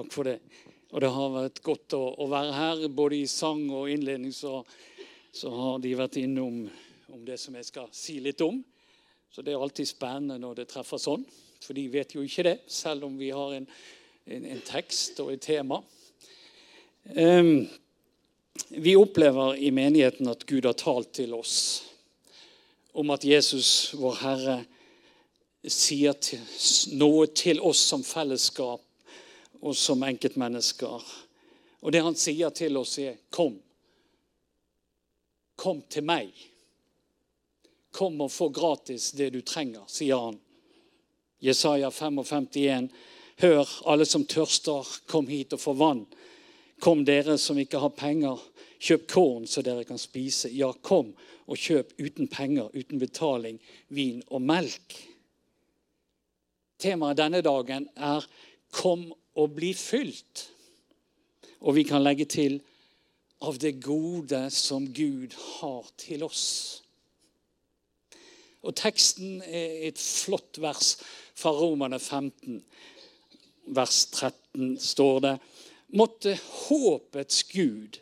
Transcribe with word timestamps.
Takk 0.00 0.12
for 0.12 0.24
det. 0.24 0.38
Og 0.96 1.02
det 1.04 1.08
har 1.12 1.32
vært 1.34 1.58
godt 1.60 1.92
å, 1.92 2.00
å 2.24 2.26
være 2.30 2.52
her. 2.56 2.84
Både 2.88 3.18
i 3.18 3.26
sang 3.28 3.66
og 3.68 3.90
innledning 3.92 4.32
så, 4.32 4.62
så 5.28 5.52
har 5.52 5.82
de 5.84 5.92
vært 5.98 6.16
innom 6.22 6.62
om 7.12 7.26
det 7.26 7.36
som 7.42 7.58
jeg 7.58 7.68
skal 7.68 7.90
si 7.92 8.16
litt 8.24 8.40
om. 8.40 8.62
Så 9.28 9.44
det 9.44 9.52
er 9.52 9.60
alltid 9.60 9.90
spennende 9.90 10.38
når 10.40 10.62
det 10.62 10.66
treffer 10.72 11.02
sånn. 11.02 11.28
For 11.60 11.76
de 11.76 11.84
vet 11.92 12.16
jo 12.16 12.24
ikke 12.24 12.46
det, 12.48 12.56
selv 12.72 13.10
om 13.10 13.20
vi 13.20 13.28
har 13.28 13.58
en, 13.58 13.68
en, 14.24 14.48
en 14.54 14.64
tekst 14.64 15.20
og 15.20 15.34
et 15.34 15.44
tema. 15.44 15.82
Um, 17.12 17.68
vi 18.72 18.96
opplever 18.96 19.60
i 19.60 19.68
menigheten 19.68 20.32
at 20.32 20.48
Gud 20.48 20.64
har 20.64 20.80
talt 20.80 21.12
til 21.20 21.36
oss 21.36 21.58
om 22.96 23.12
at 23.12 23.28
Jesus, 23.28 23.92
vår 24.00 24.22
Herre, 24.24 24.60
sier 25.68 26.16
til, 26.24 26.40
noe 26.96 27.28
til 27.36 27.60
oss 27.60 27.84
som 27.92 28.00
fellesskap 28.00 28.86
og 29.60 29.76
som 29.76 30.02
enkeltmennesker. 30.02 31.02
Og 31.80 31.92
det 31.92 32.02
han 32.04 32.16
sier 32.16 32.50
til 32.50 32.76
oss, 32.76 32.98
er 32.98 33.16
'Kom. 33.30 33.60
Kom 35.56 35.82
til 35.82 36.04
meg. 36.04 36.32
Kom 37.92 38.20
og 38.20 38.30
få 38.30 38.48
gratis 38.48 39.10
det 39.10 39.32
du 39.32 39.40
trenger', 39.40 39.88
sier 39.88 40.16
han. 40.16 40.40
Jesaja 41.40 41.90
55, 41.90 42.90
Hør, 43.40 43.68
alle 43.86 44.04
som 44.04 44.24
tørster, 44.24 44.86
kom 45.06 45.26
hit 45.26 45.52
og 45.52 45.60
få 45.60 45.72
vann. 45.72 46.06
Kom, 46.80 47.04
dere 47.04 47.38
som 47.38 47.58
ikke 47.58 47.78
har 47.80 47.88
penger, 47.96 48.40
kjøp 48.80 49.06
korn 49.08 49.46
så 49.48 49.62
dere 49.64 49.84
kan 49.88 49.98
spise. 49.98 50.50
Ja, 50.52 50.72
kom 50.72 51.14
og 51.46 51.56
kjøp 51.56 51.94
uten 51.98 52.28
penger, 52.28 52.68
uten 52.74 53.00
betaling, 53.00 53.56
vin 53.88 54.20
og 54.28 54.42
melk. 54.42 54.96
Temaet 56.80 57.16
denne 57.16 57.40
dagen 57.40 57.88
er 57.96 58.26
'Kom 58.70 59.12
og 59.34 59.54
bli 59.54 59.72
fylt'. 59.74 60.50
Og 61.60 61.74
vi 61.74 61.82
kan 61.82 62.02
legge 62.02 62.24
til 62.24 62.62
'av 63.42 63.58
det 63.58 63.82
gode 63.82 64.50
som 64.50 64.94
Gud 64.94 65.34
har 65.60 65.86
til 65.96 66.22
oss'. 66.22 66.82
Og 68.62 68.76
Teksten 68.76 69.42
er 69.42 69.88
et 69.88 69.98
flott 69.98 70.60
vers 70.60 70.96
fra 71.34 71.50
Romerne 71.50 71.98
15, 71.98 72.64
vers 73.66 74.06
13, 74.06 74.78
står 74.78 75.20
det 75.20 75.38
Måtte 75.92 76.38
håpets 76.68 77.44
Gud 77.44 77.98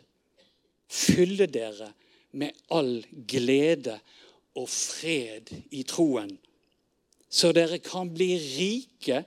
fylle 0.87 1.45
dere 1.45 1.93
med 2.31 2.51
all 2.69 3.05
glede 3.27 3.99
og 4.55 4.69
fred 4.69 5.49
i 5.71 5.83
troen 5.83 6.37
så 7.29 7.51
dere 7.53 7.77
kan 7.77 8.09
bli 8.13 8.33
rike 8.41 9.21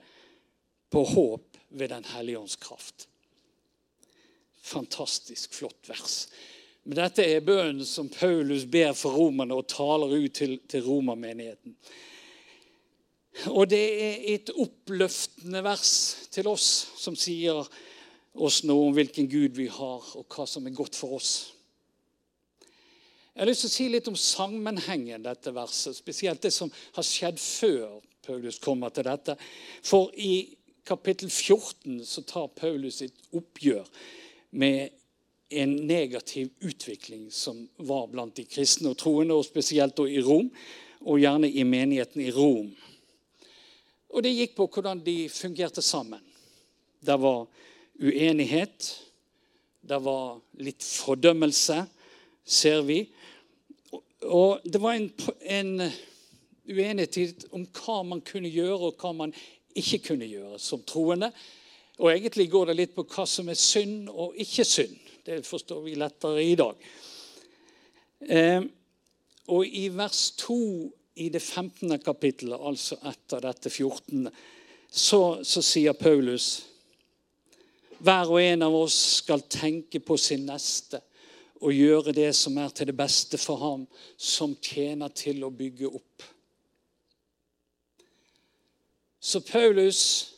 på 0.91 1.03
håp 1.07 1.52
ved 1.73 1.89
Den 1.89 2.05
hellige 2.05 2.39
ånds 2.39 2.55
kraft. 2.55 3.07
Fantastisk 4.63 5.53
flott 5.53 5.89
vers. 5.89 6.27
Men 6.83 6.99
dette 6.99 7.23
er 7.23 7.43
bønnen 7.43 7.85
som 7.87 8.09
Paulus 8.11 8.65
ber 8.67 8.91
for 8.95 9.15
romerne 9.15 9.55
og 9.55 9.69
taler 9.71 10.11
ut 10.13 10.33
til, 10.35 10.57
til 10.67 10.83
romermenigheten. 10.83 11.75
Og 13.49 13.65
det 13.71 13.83
er 14.03 14.27
et 14.35 14.51
oppløftende 14.61 15.63
vers 15.65 15.93
til 16.31 16.47
oss 16.51 16.67
som 16.99 17.15
sier 17.17 17.63
oss 18.33 18.61
noe 18.67 18.89
om 18.89 18.95
hvilken 18.95 19.29
Gud 19.29 19.57
vi 19.57 19.67
har, 19.71 20.05
og 20.17 20.25
hva 20.29 20.45
som 20.49 20.67
er 20.67 20.75
godt 20.75 20.97
for 20.97 21.17
oss. 21.17 21.33
Jeg 23.33 23.41
har 23.41 23.49
lyst 23.49 23.63
til 23.65 23.71
å 23.71 23.73
si 23.73 23.85
litt 23.89 24.09
om 24.11 24.17
sammenhengen 24.19 25.23
dette 25.25 25.53
verset, 25.55 25.97
spesielt 25.97 26.43
det 26.43 26.51
som 26.53 26.69
har 26.93 27.05
skjedd 27.07 27.39
før 27.41 28.01
Paulus 28.23 28.59
kommer 28.61 28.93
til 28.93 29.07
dette. 29.07 29.35
For 29.83 30.11
i 30.13 30.45
kapittel 30.85 31.29
14 31.29 32.05
så 32.05 32.21
tar 32.27 32.51
Paulus 32.55 33.01
et 33.01 33.15
oppgjør 33.33 33.87
med 34.59 34.89
en 35.53 35.75
negativ 35.87 36.49
utvikling 36.59 37.27
som 37.31 37.67
var 37.77 38.07
blant 38.11 38.35
de 38.35 38.45
kristne 38.49 38.91
og 38.93 38.97
troende, 38.97 39.35
og 39.37 39.45
spesielt 39.45 39.99
i 40.09 40.21
Rom, 40.23 40.49
og 41.03 41.19
gjerne 41.21 41.49
i 41.49 41.63
menigheten 41.67 42.23
i 42.23 42.31
Rom. 42.33 42.71
Og 44.13 44.23
det 44.23 44.33
gikk 44.33 44.55
på 44.57 44.67
hvordan 44.69 45.01
de 45.05 45.29
fungerte 45.29 45.81
sammen. 45.81 46.21
Det 47.01 47.15
var 47.21 47.45
uenighet. 48.01 48.89
Det 49.81 49.99
var 50.03 50.39
litt 50.63 50.83
fordømmelse, 50.83 51.83
ser 52.45 52.81
vi. 52.87 53.01
Og 54.23 54.63
det 54.63 54.79
var 54.81 54.95
en, 54.95 55.09
en 55.41 55.73
uenighet 56.69 57.49
om 57.51 57.65
hva 57.67 57.99
man 58.07 58.23
kunne 58.25 58.51
gjøre, 58.53 58.79
og 58.89 59.01
hva 59.01 59.11
man 59.17 59.35
ikke 59.79 60.01
kunne 60.09 60.29
gjøre 60.29 60.59
som 60.61 60.83
troende. 60.87 61.31
Og 62.01 62.09
egentlig 62.11 62.49
går 62.51 62.71
det 62.71 62.77
litt 62.77 62.95
på 62.95 63.05
hva 63.05 63.25
som 63.29 63.49
er 63.51 63.59
synd 63.59 64.09
og 64.09 64.37
ikke 64.41 64.65
synd. 64.65 64.95
Det 65.23 65.43
forstår 65.45 65.83
vi 65.85 65.95
lettere 65.99 66.43
i 66.43 66.55
dag. 66.59 66.87
Eh, 68.27 68.61
og 69.53 69.67
i 69.67 69.87
vers 69.93 70.31
2 70.39 70.57
i 71.15 71.29
det 71.29 71.41
15. 71.41 71.99
kapittelet, 72.01 72.57
altså 72.59 72.97
etter 73.05 73.43
dette 73.43 73.69
14., 73.69 74.29
så, 74.93 75.19
så 75.43 75.61
sier 75.65 75.95
Paulus 75.97 76.67
hver 78.03 78.29
og 78.29 78.41
en 78.41 78.65
av 78.65 78.75
oss 78.75 78.95
skal 79.21 79.45
tenke 79.47 80.01
på 80.03 80.17
sin 80.19 80.43
neste 80.49 80.99
og 81.63 81.71
gjøre 81.71 82.11
det 82.15 82.33
som 82.35 82.57
er 82.59 82.73
til 82.75 82.89
det 82.89 82.97
beste 82.99 83.39
for 83.39 83.61
ham, 83.61 83.85
som 84.17 84.57
tjener 84.59 85.13
til 85.15 85.45
å 85.47 85.51
bygge 85.55 85.87
opp. 85.87 86.25
Så 89.33 89.41
Paulus 89.41 90.29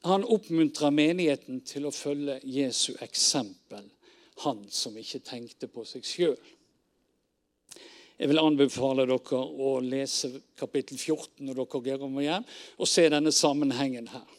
han 0.00 0.22
oppmuntrer 0.24 0.92
menigheten 0.94 1.64
til 1.66 1.88
å 1.88 1.90
følge 1.90 2.36
Jesu 2.46 2.92
eksempel, 3.02 3.88
han 4.44 4.60
som 4.70 4.94
ikke 5.00 5.18
tenkte 5.26 5.66
på 5.66 5.82
seg 5.88 6.06
sjøl. 6.06 6.36
Jeg 8.20 8.30
vil 8.30 8.38
anbefale 8.38 9.08
dere 9.10 9.40
å 9.66 9.72
lese 9.82 10.30
kapittel 10.60 10.94
14 10.94 11.42
når 11.48 11.58
dere 11.64 11.98
kommer 12.04 12.22
hjem, 12.22 12.46
og 12.78 12.92
se 12.92 13.08
denne 13.10 13.34
sammenhengen 13.34 14.06
her. 14.14 14.30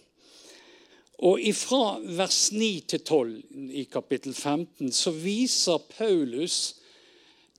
Og 1.28 1.44
Fra 1.60 1.84
vers 2.00 2.42
9 2.56 2.72
til 2.96 3.04
12 3.04 3.76
i 3.76 3.88
kapittel 3.92 4.32
15 4.32 4.96
så 4.96 5.12
viser 5.12 5.84
Paulus 5.98 6.78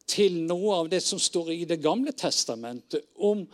til 0.08 0.40
noe 0.48 0.80
av 0.80 0.92
det 0.96 1.04
som 1.04 1.20
står 1.20 1.52
i 1.58 1.64
Det 1.68 1.82
gamle 1.84 2.16
testamentet 2.16 3.10
om 3.20 3.44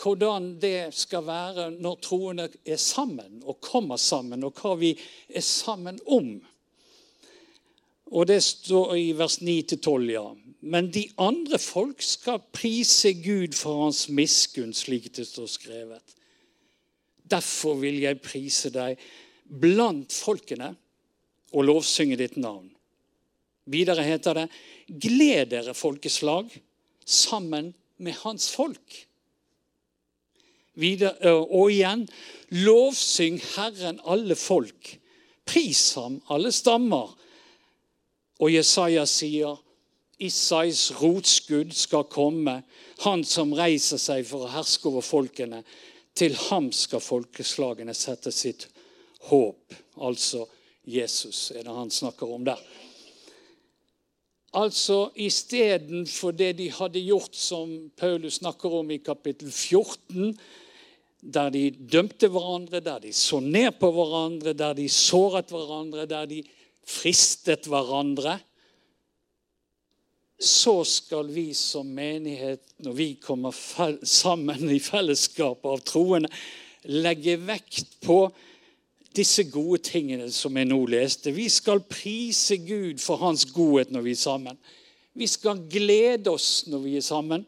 hvordan 0.00 0.54
det 0.60 0.94
skal 0.96 1.26
være 1.26 1.70
når 1.76 1.98
troende 2.02 2.48
er 2.64 2.80
sammen 2.80 3.42
og 3.44 3.60
kommer 3.60 4.00
sammen, 4.00 4.44
og 4.44 4.56
hva 4.56 4.74
vi 4.80 4.94
er 5.28 5.44
sammen 5.44 6.00
om. 6.06 6.34
Og 8.12 8.26
Det 8.26 8.42
står 8.44 8.94
i 8.94 9.12
vers 9.16 9.38
9-12, 9.40 10.10
ja. 10.12 10.26
Men 10.60 10.90
de 10.92 11.08
andre 11.18 11.58
folk 11.58 12.02
skal 12.02 12.42
prise 12.52 13.14
Gud 13.14 13.56
for 13.56 13.84
hans 13.84 14.08
miskunn, 14.08 14.74
slik 14.74 15.08
det 15.16 15.26
står 15.26 15.46
skrevet. 15.46 16.16
Derfor 17.24 17.80
vil 17.80 18.02
jeg 18.02 18.20
prise 18.20 18.70
deg 18.70 19.00
blant 19.48 20.12
folkene 20.12 20.74
og 21.52 21.66
lovsynge 21.66 22.18
ditt 22.20 22.36
navn. 22.36 22.68
Videre 23.64 24.04
heter 24.04 24.36
det, 24.36 24.48
gled 24.88 25.50
dere, 25.52 25.74
folkeslag, 25.74 26.50
sammen 27.04 27.72
med 28.02 28.18
hans 28.22 28.50
folk. 28.52 29.06
Videre, 30.74 31.34
og 31.44 31.72
igjen, 31.72 32.06
lovsyng 32.64 33.40
Herren 33.54 34.00
alle 34.08 34.36
folk. 34.36 34.94
Pris 35.46 35.92
ham, 35.98 36.20
alle 36.32 36.52
stammer. 36.52 37.12
Og 38.40 38.52
Jesaja 38.54 39.04
sier, 39.06 39.58
Isais 40.22 40.92
rotskudd 41.00 41.74
skal 41.74 42.06
komme, 42.10 42.60
han 43.02 43.24
som 43.26 43.52
reiser 43.58 43.98
seg 43.98 44.24
for 44.28 44.46
å 44.46 44.52
herske 44.52 44.88
over 44.88 45.04
folkene. 45.04 45.62
Til 46.14 46.36
ham 46.48 46.70
skal 46.76 47.02
folkeslagene 47.02 47.94
sette 47.96 48.30
sitt 48.34 48.68
håp. 49.28 49.74
Altså 50.00 50.46
Jesus 50.88 51.50
er 51.56 51.66
det 51.66 51.74
han 51.74 51.90
snakker 51.90 52.30
om 52.32 52.44
der. 52.46 52.60
Altså 54.52 55.06
istedenfor 55.16 56.34
det 56.36 56.58
de 56.58 56.68
hadde 56.70 57.00
gjort, 57.00 57.36
som 57.36 57.70
Paulus 57.96 58.42
snakker 58.42 58.74
om 58.82 58.90
i 58.92 59.00
kapittel 59.00 59.48
14, 59.48 60.34
der 61.22 61.50
de 61.54 61.70
dømte 61.70 62.28
hverandre, 62.28 62.80
der 62.82 62.98
de 62.98 63.12
så 63.14 63.38
ned 63.40 63.70
på 63.80 63.92
hverandre, 63.94 64.52
der 64.52 64.74
de 64.74 64.88
såret 64.90 65.52
hverandre, 65.54 66.06
der 66.06 66.26
de 66.26 66.42
fristet 66.86 67.68
hverandre, 67.70 68.40
så 70.42 70.80
skal 70.84 71.28
vi 71.30 71.52
som 71.54 71.86
menighet, 71.86 72.64
når 72.82 72.92
vi 72.98 73.08
kommer 73.22 73.54
sammen 74.02 74.66
i 74.74 74.80
fellesskap 74.82 75.62
av 75.66 75.84
troende, 75.86 76.30
legge 76.90 77.36
vekt 77.38 78.00
på 78.02 78.24
disse 79.14 79.44
gode 79.52 79.84
tingene 79.86 80.26
som 80.34 80.56
jeg 80.58 80.66
nå 80.66 80.80
leste. 80.90 81.30
Vi 81.30 81.46
skal 81.52 81.84
prise 81.86 82.58
Gud 82.64 82.98
for 82.98 83.22
hans 83.22 83.44
godhet 83.54 83.92
når 83.94 84.08
vi 84.08 84.16
er 84.16 84.22
sammen. 84.24 84.58
Vi 85.14 85.28
skal 85.30 85.62
glede 85.70 86.32
oss 86.32 86.64
når 86.66 86.82
vi 86.88 86.96
er 86.98 87.06
sammen. 87.06 87.46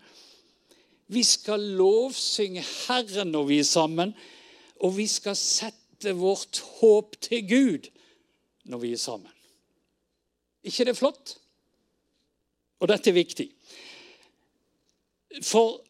Vi 1.07 1.23
skal 1.23 1.61
lovsynge 1.79 2.65
Herren 2.87 3.33
når 3.35 3.49
vi 3.51 3.59
er 3.61 3.69
sammen. 3.69 4.15
Og 4.81 4.97
vi 4.97 5.07
skal 5.11 5.37
sette 5.37 6.15
vårt 6.17 6.61
håp 6.81 7.17
til 7.23 7.49
Gud 7.49 7.89
når 8.65 8.79
vi 8.79 8.93
er 8.93 9.01
sammen. 9.01 9.31
ikke 10.65 10.85
det 10.85 10.95
er 10.95 11.01
flott? 11.01 11.37
Og 12.81 12.89
dette 12.89 13.11
er 13.11 13.15
viktig. 13.15 13.49
For 15.43 15.81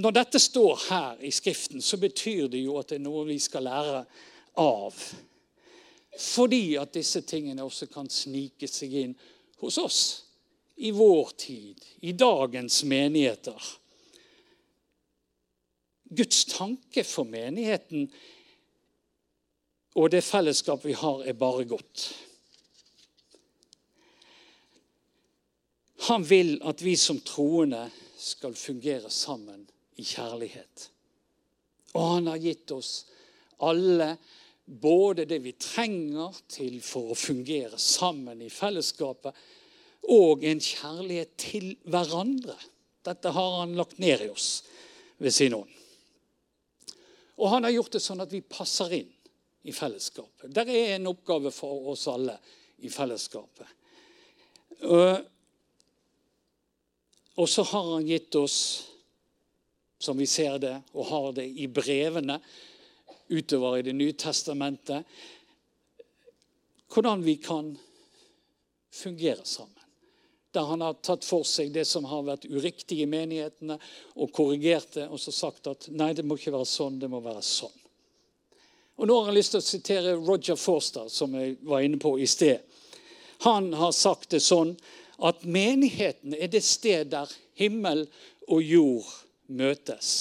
når 0.00 0.10
dette 0.10 0.38
står 0.38 0.82
her 0.88 1.22
i 1.24 1.30
Skriften, 1.30 1.82
så 1.82 1.96
betyr 1.96 2.48
det 2.48 2.64
jo 2.64 2.78
at 2.78 2.88
det 2.88 2.98
er 2.98 3.04
noe 3.04 3.26
vi 3.28 3.38
skal 3.40 3.66
lære 3.68 4.04
av. 4.60 5.00
Fordi 6.18 6.76
at 6.80 6.94
disse 6.94 7.20
tingene 7.28 7.64
også 7.64 7.88
kan 7.92 8.08
snike 8.10 8.68
seg 8.68 8.94
inn 9.02 9.16
hos 9.60 9.78
oss 9.80 10.00
i 10.76 10.90
vår 10.92 11.32
tid, 11.40 11.80
i 12.00 12.12
dagens 12.12 12.82
menigheter. 12.84 13.56
Guds 16.10 16.44
tanke 16.50 17.04
for 17.04 17.28
menigheten 17.28 18.10
og 19.96 20.10
det 20.12 20.22
fellesskap 20.24 20.84
vi 20.84 20.92
har, 20.92 21.22
er 21.24 21.32
bare 21.32 21.64
godt. 21.64 22.10
Han 26.06 26.26
vil 26.28 26.58
at 26.68 26.82
vi 26.84 26.92
som 27.00 27.18
troende 27.24 27.86
skal 28.20 28.54
fungere 28.54 29.10
sammen 29.10 29.64
i 29.96 30.04
kjærlighet. 30.04 30.90
Og 31.96 32.10
han 32.10 32.28
har 32.28 32.42
gitt 32.42 32.70
oss 32.76 33.06
alle 33.64 34.16
både 34.66 35.24
det 35.24 35.38
vi 35.44 35.54
trenger 35.56 36.36
til 36.52 36.76
for 36.84 37.14
å 37.14 37.18
fungere 37.18 37.78
sammen 37.80 38.42
i 38.44 38.52
fellesskapet, 38.52 39.32
og 40.12 40.44
en 40.46 40.60
kjærlighet 40.62 41.32
til 41.40 41.72
hverandre. 41.88 42.54
Dette 43.06 43.32
har 43.32 43.58
han 43.62 43.74
lagt 43.78 43.98
ned 44.02 44.26
i 44.26 44.30
oss 44.30 44.60
ved 45.22 45.32
sin 45.34 45.56
ånd. 45.56 45.72
Og 47.36 47.50
han 47.52 47.66
har 47.66 47.74
gjort 47.74 47.96
det 47.96 48.02
sånn 48.04 48.24
at 48.24 48.32
vi 48.32 48.40
passer 48.40 48.92
inn 48.96 49.12
i 49.66 49.72
fellesskapet. 49.74 50.50
Det 50.54 50.64
er 50.70 50.94
en 50.96 51.10
oppgave 51.10 51.50
for 51.52 51.90
oss 51.92 52.06
alle 52.08 52.36
i 52.86 52.90
fellesskapet. 52.92 53.66
Og 57.36 57.48
så 57.48 57.62
har 57.72 57.90
han 57.92 58.06
gitt 58.08 58.34
oss, 58.38 58.58
som 59.98 60.16
vi 60.18 60.26
ser 60.28 60.58
det, 60.62 60.74
og 60.92 61.08
har 61.10 61.32
det 61.36 61.46
i 61.46 61.66
brevene 61.68 62.38
utover 63.28 63.78
i 63.78 63.82
Det 63.82 63.92
nye 63.96 64.12
testamentet, 64.12 65.04
hvordan 66.92 67.24
vi 67.24 67.36
kan 67.36 67.76
fungere 68.92 69.44
sammen. 69.44 69.75
Der 70.56 70.68
han 70.70 70.80
har 70.80 70.96
tatt 71.04 71.24
for 71.26 71.44
seg 71.44 71.74
det 71.74 71.84
som 71.84 72.06
har 72.08 72.24
vært 72.24 72.46
uriktig 72.48 73.02
i 73.02 73.08
menighetene, 73.10 73.76
og 74.16 74.32
korrigert 74.32 74.94
det, 74.96 75.08
og 75.12 75.20
så 75.20 75.34
sagt 75.34 75.68
at 75.68 75.88
nei, 75.92 76.14
det 76.16 76.24
må 76.24 76.38
ikke 76.38 76.54
være 76.54 76.68
sånn, 76.70 76.96
det 77.02 77.10
må 77.12 77.20
være 77.24 77.44
sånn. 77.44 77.74
Og 78.96 79.08
Nå 79.08 79.18
har 79.20 79.28
jeg 79.28 79.36
lyst 79.36 79.52
til 79.52 79.60
å 79.60 79.66
sitere 79.66 80.14
Roger 80.16 80.56
Forster, 80.56 81.10
som 81.12 81.34
jeg 81.36 81.58
var 81.68 81.84
inne 81.84 82.00
på 82.00 82.14
i 82.16 82.28
sted. 82.30 82.64
Han 83.44 83.68
har 83.76 83.92
sagt 83.92 84.30
det 84.32 84.40
sånn 84.40 84.72
at 85.28 85.44
menigheten 85.44 86.32
er 86.32 86.48
det 86.52 86.64
sted 86.64 87.12
der 87.12 87.28
himmel 87.60 88.06
og 88.48 88.64
jord 88.64 89.12
møtes. 89.52 90.14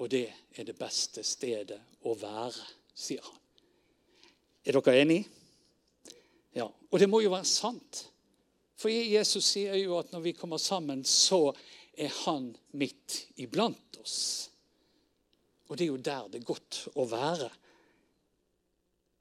Og 0.00 0.08
det 0.12 0.26
er 0.56 0.64
det 0.64 0.76
beste 0.78 1.24
stedet 1.26 1.78
å 2.08 2.16
være, 2.16 2.64
sier 2.96 3.20
han. 3.24 3.40
Er 4.64 4.78
dere 4.78 5.00
enige? 5.02 5.28
Ja. 6.56 6.70
Og 6.90 7.00
det 7.00 7.08
må 7.10 7.20
jo 7.20 7.32
være 7.34 7.48
sant. 7.48 8.06
For 8.80 8.90
Jesus 8.90 9.46
sier 9.54 9.76
jo 9.78 9.98
at 10.00 10.10
når 10.12 10.24
vi 10.24 10.34
kommer 10.36 10.58
sammen, 10.58 11.04
så 11.04 11.52
er 11.94 12.10
han 12.24 12.50
midt 12.74 13.20
iblant 13.40 14.00
oss. 14.02 14.50
Og 15.68 15.78
det 15.78 15.86
er 15.86 15.92
jo 15.92 16.00
der 16.00 16.26
det 16.32 16.42
er 16.42 16.48
godt 16.48 16.80
å 16.98 17.06
være. 17.08 17.50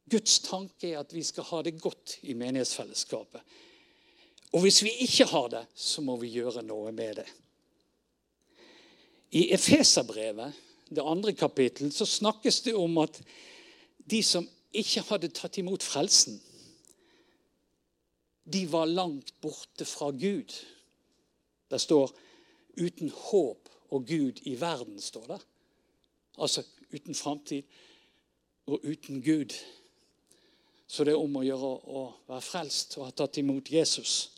Guds 0.09 0.39
tanke 0.43 0.91
er 0.91 0.99
at 0.99 1.13
vi 1.15 1.23
skal 1.23 1.47
ha 1.47 1.61
det 1.63 1.77
godt 1.81 2.17
i 2.27 2.35
menighetsfellesskapet. 2.37 3.41
Og 4.53 4.65
hvis 4.65 4.83
vi 4.85 4.91
ikke 5.05 5.25
har 5.31 5.47
det, 5.49 5.63
så 5.73 6.03
må 6.05 6.17
vi 6.21 6.33
gjøre 6.35 6.61
noe 6.65 6.91
med 6.93 7.21
det. 7.21 7.29
I 9.33 9.47
Efeserbrevet, 9.55 10.53
det 10.93 11.01
andre 11.01 11.33
kapittelet, 11.33 11.95
så 11.95 12.05
snakkes 12.05 12.61
det 12.67 12.75
om 12.77 12.99
at 13.01 13.17
de 13.97 14.19
som 14.21 14.45
ikke 14.73 15.01
hadde 15.07 15.31
tatt 15.33 15.57
imot 15.57 15.85
frelsen, 15.85 16.37
de 18.43 18.65
var 18.67 18.85
langt 18.85 19.33
borte 19.41 19.85
fra 19.85 20.11
Gud. 20.11 20.53
Det 21.67 21.79
står 21.79 22.11
'uten 22.77 23.09
håp 23.09 23.69
og 23.89 24.07
Gud 24.07 24.39
i 24.43 24.55
verden', 24.55 25.01
står 25.01 25.27
det. 25.27 25.41
Altså 26.37 26.63
uten 26.93 27.15
framtid 27.15 27.63
og 28.65 28.79
uten 28.83 29.21
Gud. 29.21 29.53
Så 30.87 31.03
det 31.03 31.13
er 31.13 31.21
om 31.21 31.35
å 31.35 31.43
gjøre 31.45 31.71
å 31.89 32.01
være 32.27 32.41
frelst 32.41 32.97
og 32.97 33.05
ha 33.05 33.11
tatt 33.11 33.37
imot 33.37 33.71
Jesus. 33.71 34.29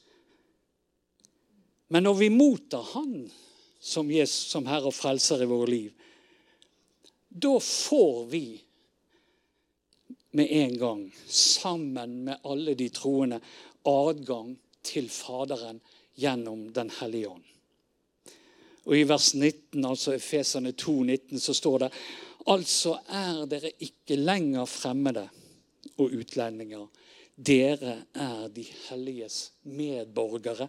Men 1.88 2.04
når 2.04 2.14
vi 2.14 2.30
mottar 2.30 2.84
Han 2.94 3.32
som, 3.80 4.12
Jesus, 4.12 4.50
som 4.50 4.66
Herre 4.66 4.90
og 4.90 4.94
Frelser 4.94 5.44
i 5.44 5.50
våre 5.50 5.70
liv, 5.70 5.92
da 7.30 7.60
får 7.60 8.26
vi 8.32 8.46
med 10.36 10.52
en 10.52 10.78
gang, 10.78 11.04
sammen 11.66 12.24
med 12.28 12.46
alle 12.46 12.76
de 12.78 12.90
troende, 12.94 13.42
adgang 13.86 14.56
til 14.86 15.10
Faderen 15.10 15.82
gjennom 16.16 16.70
Den 16.74 16.92
hellige 17.00 17.30
ånd. 17.30 17.44
Og 18.86 18.98
I 18.98 19.06
vers 19.10 19.34
19, 19.34 19.86
altså 19.86 20.14
Efeserne 20.14 20.76
2, 20.78 21.04
19, 21.04 21.40
så 21.40 21.54
står 21.54 21.78
det 21.86 21.92
Altså 22.46 23.00
er 23.10 23.48
dere 23.50 23.72
ikke 23.82 24.20
lenger 24.20 24.68
fremmede 24.70 25.24
og 25.98 26.14
utlendinger. 26.14 26.86
Dere 27.36 28.04
er 28.14 28.48
de 28.54 28.66
helliges 28.90 29.52
medborgere 29.64 30.68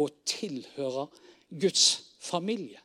og 0.00 0.08
tilhører 0.24 1.12
Guds 1.60 1.84
familie. 2.20 2.80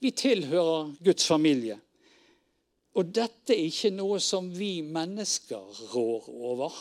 Vi 0.00 0.10
tilhører 0.10 0.94
Guds 1.04 1.26
familie. 1.26 1.76
Og 2.98 3.12
dette 3.14 3.54
er 3.54 3.68
ikke 3.68 3.92
noe 3.94 4.18
som 4.22 4.48
vi 4.50 4.80
mennesker 4.82 5.82
rår 5.92 6.24
over. 6.34 6.74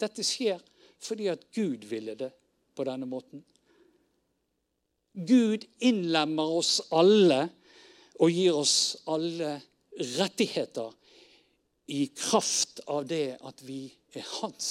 Dette 0.00 0.24
skjer 0.24 0.62
fordi 1.04 1.28
at 1.28 1.44
Gud 1.52 1.84
ville 1.90 2.14
det 2.16 2.30
på 2.74 2.86
denne 2.88 3.06
måten. 3.08 3.42
Gud 5.14 5.66
innlemmer 5.84 6.56
oss 6.58 6.78
alle 6.94 7.44
og 8.18 8.32
gir 8.32 8.56
oss 8.56 8.96
alle 9.10 9.58
rettigheter 10.16 10.90
i 11.92 12.06
kraft 12.16 12.80
av 12.88 13.04
det 13.06 13.36
at 13.44 13.60
vi 13.62 13.86
er 14.16 14.24
hans. 14.40 14.70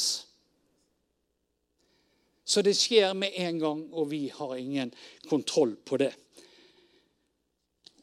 Så 2.44 2.64
det 2.66 2.74
skjer 2.76 3.14
med 3.16 3.38
en 3.40 3.60
gang, 3.62 3.84
og 3.94 4.10
vi 4.12 4.26
har 4.34 4.58
ingen 4.60 4.92
kontroll 5.30 5.78
på 5.86 6.02
det. 6.02 6.12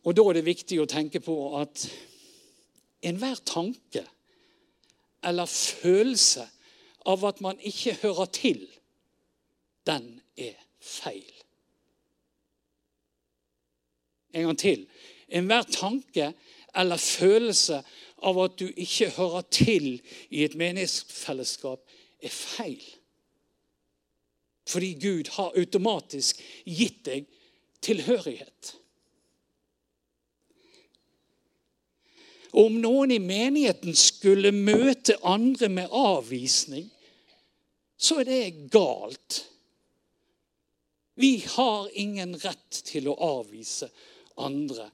Og 0.04 0.16
Da 0.16 0.22
er 0.28 0.38
det 0.38 0.46
viktig 0.46 0.80
å 0.80 0.88
tenke 0.88 1.20
på 1.20 1.36
at 1.60 1.84
enhver 3.04 3.40
tanke 3.44 4.04
eller 5.24 5.46
følelse 5.46 6.46
av 7.06 7.24
at 7.28 7.40
man 7.44 7.60
ikke 7.60 7.98
hører 8.02 8.30
til, 8.32 8.62
den 9.86 10.20
er 10.36 10.56
feil. 10.80 11.28
En 14.32 14.46
gang 14.46 14.58
til. 14.58 14.86
Enhver 15.28 15.62
tanke 15.68 16.32
eller 16.74 16.96
følelse 16.96 17.82
av 18.22 18.38
at 18.44 18.58
du 18.60 18.68
ikke 18.68 19.10
hører 19.16 19.42
til 19.50 20.00
i 20.30 20.44
et 20.44 20.54
menighetsfellesskap, 20.54 21.80
er 22.22 22.32
feil. 22.32 22.84
Fordi 24.68 24.92
Gud 25.02 25.32
har 25.36 25.56
automatisk 25.58 26.40
gitt 26.64 27.04
deg 27.08 27.26
tilhørighet. 27.82 28.70
Og 28.70 28.80
om 32.52 32.80
noen 32.82 33.12
i 33.14 33.20
menigheten 33.22 33.94
skulle 33.96 34.52
møte 34.54 35.18
andre 35.26 35.68
med 35.72 35.92
avvisning, 35.94 36.88
så 38.00 38.20
er 38.22 38.28
det 38.28 38.70
galt. 38.72 39.42
Vi 41.20 41.36
har 41.46 41.90
ingen 42.00 42.34
rett 42.40 42.82
til 42.88 43.10
å 43.10 43.18
avvise 43.20 43.90
andre 44.40 44.88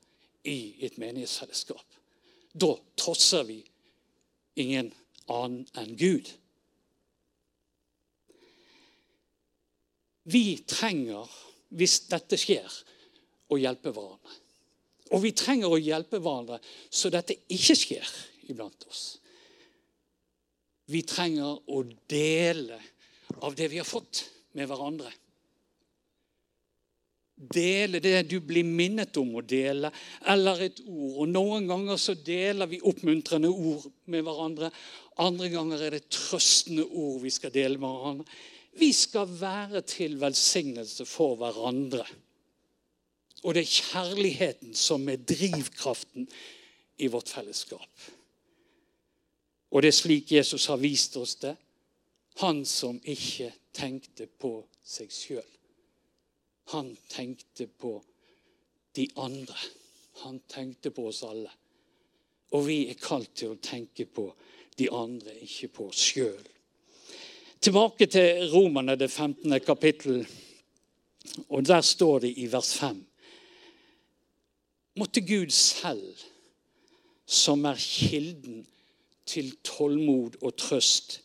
i 0.46 0.74
et 0.86 0.98
menighetsfellesskap. 0.98 1.86
Da 2.56 2.72
trosser 2.98 3.46
vi 3.46 3.60
ingen 4.58 4.90
annen 5.30 5.66
enn 5.78 5.94
Gud. 5.98 6.32
Vi 10.26 10.58
trenger, 10.66 11.30
hvis 11.78 12.00
dette 12.10 12.38
skjer, 12.40 12.66
å 13.46 13.58
hjelpe 13.60 13.92
hverandre. 13.94 14.40
Og 15.14 15.22
vi 15.22 15.34
trenger 15.36 15.70
å 15.70 15.78
hjelpe 15.78 16.18
hverandre 16.18 16.58
så 16.90 17.10
dette 17.12 17.36
ikke 17.52 17.76
skjer 17.78 18.16
iblant 18.50 18.88
oss. 18.88 19.04
Vi 20.90 21.02
trenger 21.06 21.58
å 21.66 21.82
dele 22.08 22.78
av 23.42 23.54
det 23.58 23.68
vi 23.72 23.78
har 23.82 23.88
fått, 23.88 24.24
med 24.56 24.70
hverandre. 24.70 25.10
dele 27.36 28.00
det 28.00 28.22
du 28.30 28.38
blir 28.40 28.64
minnet 28.64 29.16
om 29.20 29.34
å 29.36 29.42
dele, 29.44 29.90
eller 30.32 30.62
et 30.64 30.78
ord. 30.86 31.18
Og 31.20 31.28
Noen 31.28 31.66
ganger 31.68 31.98
så 32.00 32.14
deler 32.16 32.70
vi 32.70 32.80
oppmuntrende 32.80 33.50
ord 33.52 33.84
med 34.08 34.24
hverandre. 34.24 34.70
Andre 35.20 35.50
ganger 35.52 35.84
er 35.84 35.98
det 35.98 36.06
trøstende 36.08 36.86
ord 36.86 37.20
vi 37.20 37.34
skal 37.34 37.52
dele 37.52 37.76
med 37.76 37.92
hverandre. 37.92 38.38
Vi 38.80 38.88
skal 38.96 39.28
være 39.28 39.84
til 39.84 40.16
velsignelse 40.20 41.04
for 41.08 41.36
hverandre. 41.40 42.06
Og 43.44 43.54
det 43.54 43.62
er 43.62 43.74
kjærligheten 43.74 44.74
som 44.74 45.08
er 45.08 45.20
drivkraften 45.20 46.28
i 46.98 47.08
vårt 47.12 47.28
fellesskap. 47.28 48.06
Og 49.70 49.82
det 49.82 49.90
er 49.92 49.98
slik 49.98 50.32
Jesus 50.32 50.66
har 50.70 50.80
vist 50.80 51.16
oss 51.20 51.36
det. 51.42 51.56
Han 52.40 52.64
som 52.68 53.00
ikke 53.04 53.50
tenkte 53.76 54.26
på 54.26 54.58
seg 54.84 55.12
sjøl. 55.12 55.52
Han 56.72 56.96
tenkte 57.08 57.66
på 57.66 57.98
de 58.96 59.06
andre. 59.16 59.56
Han 60.24 60.40
tenkte 60.48 60.90
på 60.90 61.06
oss 61.10 61.22
alle. 61.26 61.50
Og 62.56 62.66
vi 62.66 62.86
er 62.90 62.98
kalt 63.00 63.34
til 63.36 63.52
å 63.52 63.60
tenke 63.62 64.06
på 64.06 64.30
de 64.78 64.88
andre, 64.92 65.34
ikke 65.42 65.68
på 65.72 65.88
oss 65.90 66.02
sjøl. 66.12 66.44
Tilbake 67.60 68.06
til 68.06 68.46
Romerne, 68.52 68.96
det 68.96 69.10
15. 69.10 69.60
kapittel. 69.60 70.26
Og 71.48 71.66
der 71.66 71.80
står 71.80 72.20
det 72.26 72.32
i 72.38 72.46
vers 72.52 72.72
5. 72.78 73.00
Måtte 74.96 75.20
Gud 75.20 75.50
selv, 75.52 76.16
som 77.26 77.64
er 77.68 77.76
kilden 77.76 78.66
til 79.26 79.50
tålmod 79.66 80.38
og 80.40 80.54
trøst, 80.56 81.20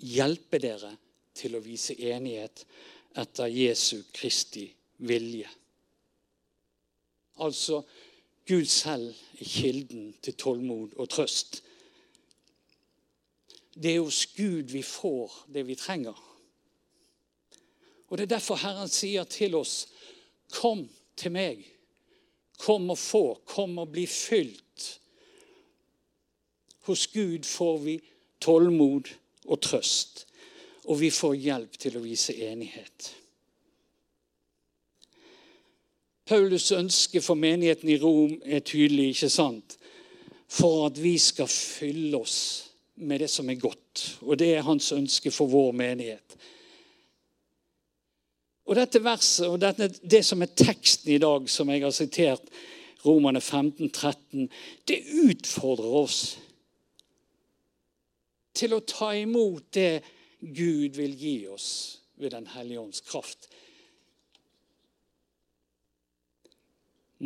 hjelpe 0.00 0.60
dere 0.62 0.94
til 1.36 1.56
å 1.58 1.64
vise 1.64 1.96
enighet 1.98 2.64
etter 3.20 3.50
Jesu 3.52 4.00
Kristi 4.14 4.64
vilje. 5.04 5.48
Altså 7.40 7.82
Gud 8.48 8.64
selv 8.64 9.10
er 9.38 9.50
kilden 9.52 10.14
til 10.22 10.36
tålmod 10.40 10.96
og 10.96 11.10
trøst. 11.12 11.60
Det 13.76 13.94
er 13.94 14.00
hos 14.00 14.24
Gud 14.36 14.72
vi 14.72 14.82
får 14.82 15.36
det 15.52 15.66
vi 15.68 15.76
trenger. 15.76 16.16
Og 18.08 18.18
Det 18.18 18.24
er 18.24 18.36
derfor 18.36 18.56
Herren 18.56 18.88
sier 18.88 19.24
til 19.24 19.54
oss, 19.54 19.88
'Kom 20.50 20.88
til 21.16 21.30
meg. 21.30 21.79
Kom 22.60 22.90
og 22.92 22.98
få. 22.98 23.40
Kom 23.44 23.78
og 23.78 23.92
bli 23.92 24.06
fylt.' 24.06 24.96
Hos 26.88 27.06
Gud 27.06 27.44
får 27.44 27.78
vi 27.78 28.00
tålmod 28.40 29.08
og 29.46 29.60
trøst, 29.62 30.26
og 30.84 31.00
vi 31.00 31.10
får 31.10 31.34
hjelp 31.34 31.76
til 31.78 31.98
å 31.98 32.02
vise 32.02 32.34
enighet. 32.34 33.10
Paulus' 36.30 36.72
ønske 36.76 37.20
for 37.20 37.34
menigheten 37.34 37.88
i 37.90 37.98
Rom 37.98 38.36
er 38.44 38.62
tydelig, 38.62 39.08
ikke 39.14 39.30
sant? 39.30 39.76
For 40.48 40.86
at 40.86 40.98
vi 41.02 41.16
skal 41.18 41.50
fylle 41.50 42.20
oss 42.22 42.38
med 42.94 43.20
det 43.20 43.30
som 43.30 43.50
er 43.50 43.58
godt. 43.58 44.04
Og 44.22 44.38
det 44.38 44.54
er 44.54 44.66
hans 44.66 44.92
ønske 44.92 45.30
for 45.34 45.50
vår 45.50 45.72
menighet. 45.72 46.36
Og 48.70 48.76
dette 48.78 49.00
verset, 49.02 49.48
og 49.50 49.58
dette, 49.58 49.88
det 50.06 50.20
som 50.22 50.44
er 50.44 50.52
teksten 50.54 51.10
i 51.10 51.18
dag, 51.18 51.48
som 51.50 51.70
jeg 51.72 51.82
har 51.82 51.94
sitert, 51.94 52.44
Romane 53.02 53.40
15, 53.40 53.88
13, 53.90 54.46
det 54.86 55.00
utfordrer 55.24 55.96
oss 56.04 56.20
til 58.54 58.76
å 58.76 58.82
ta 58.86 59.08
imot 59.16 59.72
det 59.74 60.04
Gud 60.38 60.94
vil 61.00 61.16
gi 61.18 61.34
oss 61.50 61.70
ved 62.20 62.36
Den 62.36 62.46
hellige 62.52 62.84
ånds 62.84 63.02
kraft. 63.08 63.48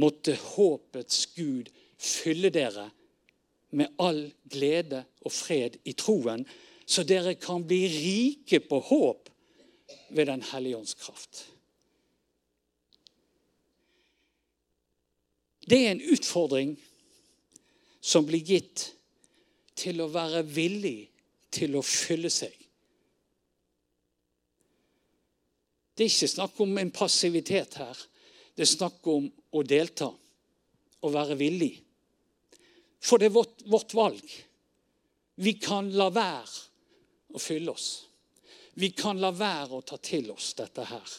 Måtte 0.01 0.39
håpets 0.39 1.27
Gud 1.35 1.69
fylle 1.99 2.55
dere 2.55 2.89
med 3.75 3.93
all 4.01 4.25
glede 4.49 5.05
og 5.27 5.35
fred 5.35 5.77
i 5.85 5.93
troen, 5.99 6.47
så 6.87 7.05
dere 7.05 7.37
kan 7.37 7.67
bli 7.67 7.83
rike 7.91 8.63
på 8.65 8.81
håp 8.89 9.34
ved 10.15 10.27
Den 10.27 10.43
hellige 10.43 10.77
ånds 10.77 10.95
kraft. 10.95 11.45
Det 15.67 15.79
er 15.87 15.91
en 15.91 16.05
utfordring 16.13 16.77
som 18.01 18.27
blir 18.29 18.45
gitt 18.45 18.91
til 19.75 20.03
å 20.05 20.11
være 20.13 20.45
villig 20.47 21.09
til 21.55 21.75
å 21.75 21.83
fylle 21.83 22.31
seg. 22.31 22.53
Det 25.95 26.05
er 26.05 26.13
ikke 26.13 26.31
snakk 26.31 26.61
om 26.63 26.79
en 26.79 26.93
passivitet 26.95 27.79
her. 27.81 27.99
Det 28.55 28.67
er 28.67 28.71
snakk 28.71 29.07
om 29.11 29.27
å 29.55 29.63
delta 29.67 30.11
og 31.05 31.15
være 31.15 31.39
villig. 31.39 31.73
For 33.05 33.19
det 33.19 33.31
er 33.31 33.37
vårt, 33.37 33.63
vårt 33.67 33.95
valg. 33.95 34.25
Vi 35.35 35.59
kan 35.59 35.91
la 35.97 36.11
være 36.15 37.35
å 37.35 37.43
fylle 37.43 37.75
oss. 37.75 37.89
Vi 38.75 38.91
kan 38.91 39.21
la 39.23 39.31
være 39.35 39.79
å 39.79 39.85
ta 39.87 39.99
til 40.03 40.33
oss 40.35 40.53
dette 40.59 40.85
her. 40.89 41.13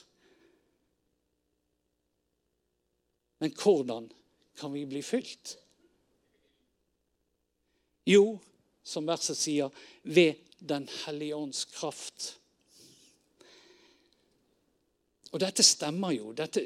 Men 3.43 3.53
hvordan 3.55 4.09
kan 4.59 4.73
vi 4.73 4.85
bli 4.87 5.01
fylt? 5.03 5.57
Jo, 8.05 8.37
som 8.83 9.07
verset 9.07 9.39
sier, 9.39 9.71
ved 10.03 10.41
Den 10.65 10.87
hellige 11.03 11.35
ånds 11.35 11.65
kraft. 11.67 12.29
Og 15.35 15.41
dette 15.43 15.61
stemmer 15.67 16.13
jo. 16.15 16.31
Dette, 16.33 16.63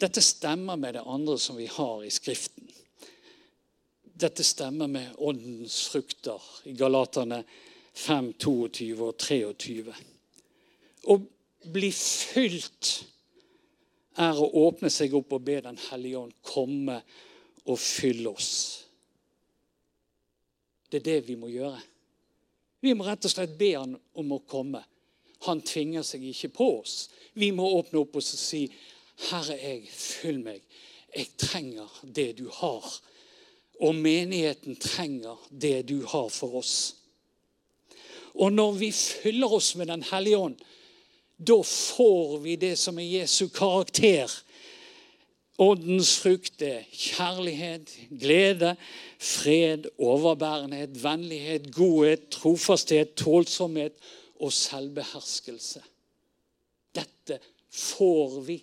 dette 0.00 0.22
stemmer 0.22 0.78
med 0.78 0.94
det 0.94 1.02
andre 1.02 1.34
som 1.42 1.58
vi 1.58 1.66
har 1.66 2.04
i 2.06 2.12
Skriften. 2.14 2.70
Dette 4.22 4.46
stemmer 4.46 4.86
med 4.86 5.18
åndens 5.18 5.80
frukter 5.90 6.46
i 6.70 6.76
Galaterne 6.78 7.42
5, 7.92 8.32
22 8.38 9.02
og 9.04 9.16
23. 9.18 9.94
Å 11.02 11.16
bli 11.72 11.90
fylt 11.92 12.92
er 14.20 14.38
å 14.38 14.48
åpne 14.66 14.90
seg 14.92 15.14
opp 15.16 15.32
og 15.36 15.44
be 15.44 15.60
Den 15.64 15.78
hellige 15.88 16.20
ånd 16.20 16.34
komme 16.44 16.98
og 17.64 17.78
fylle 17.78 18.32
oss. 18.32 18.52
Det 20.90 21.00
er 21.00 21.08
det 21.08 21.28
vi 21.28 21.36
må 21.40 21.48
gjøre. 21.48 21.80
Vi 22.82 22.92
må 22.98 23.06
rett 23.06 23.24
og 23.24 23.32
slett 23.32 23.54
be 23.58 23.70
han 23.76 23.94
om 24.18 24.34
å 24.34 24.42
komme. 24.48 24.82
Han 25.46 25.62
tvinger 25.64 26.04
seg 26.06 26.24
ikke 26.28 26.50
på 26.56 26.66
oss. 26.80 26.96
Vi 27.38 27.50
må 27.54 27.64
åpne 27.78 28.02
opp 28.02 28.16
oss 28.20 28.34
og 28.34 28.40
si, 28.40 28.66
'Herre, 29.28 29.56
jeg, 29.56 29.88
fyll 29.88 30.42
meg. 30.42 30.62
Jeg 31.14 31.26
trenger 31.38 31.88
det 32.02 32.38
du 32.38 32.48
har.' 32.48 33.00
Og 33.80 33.94
menigheten 33.94 34.76
trenger 34.76 35.38
det 35.50 35.88
du 35.88 36.04
har 36.06 36.28
for 36.28 36.54
oss. 36.60 37.01
Og 38.34 38.52
når 38.52 38.72
vi 38.80 38.92
fyller 38.92 39.52
oss 39.52 39.74
med 39.76 39.86
Den 39.86 40.02
hellige 40.02 40.38
ånd, 40.38 40.56
da 41.38 41.58
får 41.62 42.38
vi 42.38 42.56
det 42.56 42.76
som 42.78 42.98
er 42.98 43.08
Jesu 43.20 43.48
karakter. 43.48 44.30
Åndens 45.58 46.14
frukt 46.18 46.62
er 46.62 46.86
kjærlighet, 46.92 47.90
glede, 48.20 48.76
fred, 49.18 49.90
overbærenhet, 49.98 50.96
vennlighet, 51.02 51.68
godhet, 51.74 52.28
trofasthet, 52.30 53.14
tålsomhet 53.14 53.98
og 54.40 54.52
selvbeherskelse. 54.52 55.82
Dette 56.94 57.38
får 57.70 58.40
vi 58.46 58.62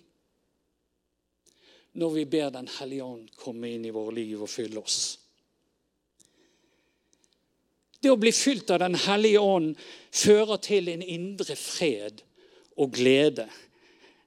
når 1.92 2.10
vi 2.10 2.24
ber 2.24 2.50
Den 2.50 2.68
hellige 2.78 3.04
ånd 3.04 3.30
komme 3.36 3.70
inn 3.74 3.84
i 3.84 3.94
våre 3.94 4.14
liv 4.14 4.42
og 4.42 4.50
fylle 4.50 4.78
oss. 4.82 5.19
Det 8.00 8.10
å 8.12 8.18
bli 8.20 8.32
fylt 8.32 8.70
av 8.72 8.80
Den 8.80 8.96
hellige 8.96 9.40
ånd 9.44 9.74
fører 10.10 10.60
til 10.64 10.88
en 10.88 11.02
indre 11.04 11.56
fred 11.58 12.22
og 12.80 12.94
glede. 12.96 13.46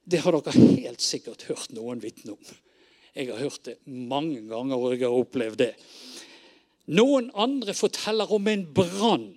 Det 0.04 0.20
har 0.22 0.36
dere 0.36 0.66
helt 0.78 1.02
sikkert 1.02 1.46
hørt 1.48 1.72
noen 1.74 2.02
vitne 2.02 2.36
om. 2.36 2.52
Jeg 3.14 3.30
har 3.30 3.40
hørt 3.42 3.64
det 3.66 3.78
mange 3.86 4.42
ganger, 4.50 4.76
og 4.76 4.94
jeg 4.94 5.06
har 5.06 5.16
opplevd 5.16 5.60
det. 5.62 5.72
Noen 6.94 7.30
andre 7.40 7.74
forteller 7.74 8.30
om 8.34 8.48
en 8.50 8.66
brann, 8.76 9.30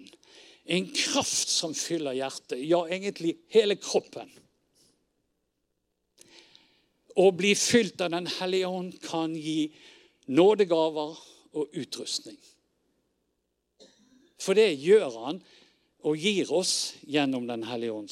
en 0.68 0.90
kraft 0.92 1.48
som 1.54 1.74
fyller 1.78 2.18
hjertet, 2.18 2.60
ja, 2.68 2.82
egentlig 2.90 3.38
hele 3.54 3.78
kroppen. 3.80 4.28
Å 7.18 7.30
bli 7.34 7.54
fylt 7.58 8.02
av 8.04 8.12
Den 8.14 8.28
hellige 8.38 8.68
ånd 8.70 8.98
kan 9.02 9.34
gi 9.34 9.72
nådegaver 10.28 11.16
og 11.58 11.80
utrustning. 11.80 12.38
For 14.42 14.58
det 14.58 14.70
gjør 14.80 15.10
han 15.26 15.40
og 16.08 16.20
gir 16.22 16.52
oss 16.54 16.96
gjennom 17.10 17.48
Den 17.50 17.66
hellige 17.68 17.96
ånd. 17.96 18.12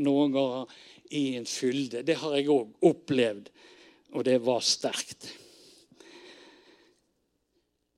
Noen 0.00 0.34
ganger 0.34 0.80
i 1.10 1.36
en 1.38 1.46
fylde. 1.46 2.02
Det 2.06 2.18
har 2.20 2.36
jeg 2.36 2.50
òg 2.52 2.86
opplevd, 2.86 3.50
og 4.14 4.26
det 4.26 4.38
var 4.46 4.62
sterkt. 4.66 5.30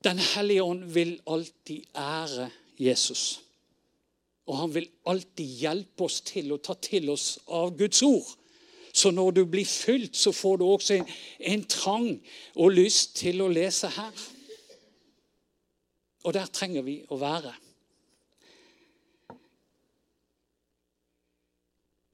Den 0.03 0.19
hellige 0.19 0.63
ånd 0.63 0.83
vil 0.93 1.15
alltid 1.29 1.85
ære 1.95 2.49
Jesus. 2.79 3.41
Og 4.45 4.57
han 4.59 4.73
vil 4.75 4.89
alltid 5.07 5.59
hjelpe 5.63 6.07
oss 6.07 6.19
til 6.27 6.51
å 6.51 6.59
ta 6.59 6.75
til 6.75 7.09
oss 7.13 7.37
av 7.47 7.77
Guds 7.79 8.01
ord 8.03 8.33
Så 8.93 9.09
når 9.09 9.31
du 9.31 9.45
blir 9.49 9.65
fylt, 9.65 10.13
så 10.15 10.31
får 10.31 10.57
du 10.57 10.65
også 10.65 10.99
en, 10.99 11.07
en 11.39 11.63
trang 11.65 12.11
og 12.53 12.75
lyst 12.77 13.15
til 13.17 13.41
å 13.41 13.47
lese 13.49 13.89
her. 13.89 14.11
Og 16.23 16.33
der 16.33 16.45
trenger 16.51 16.81
vi 16.85 17.05
å 17.11 17.17
være. 17.19 17.53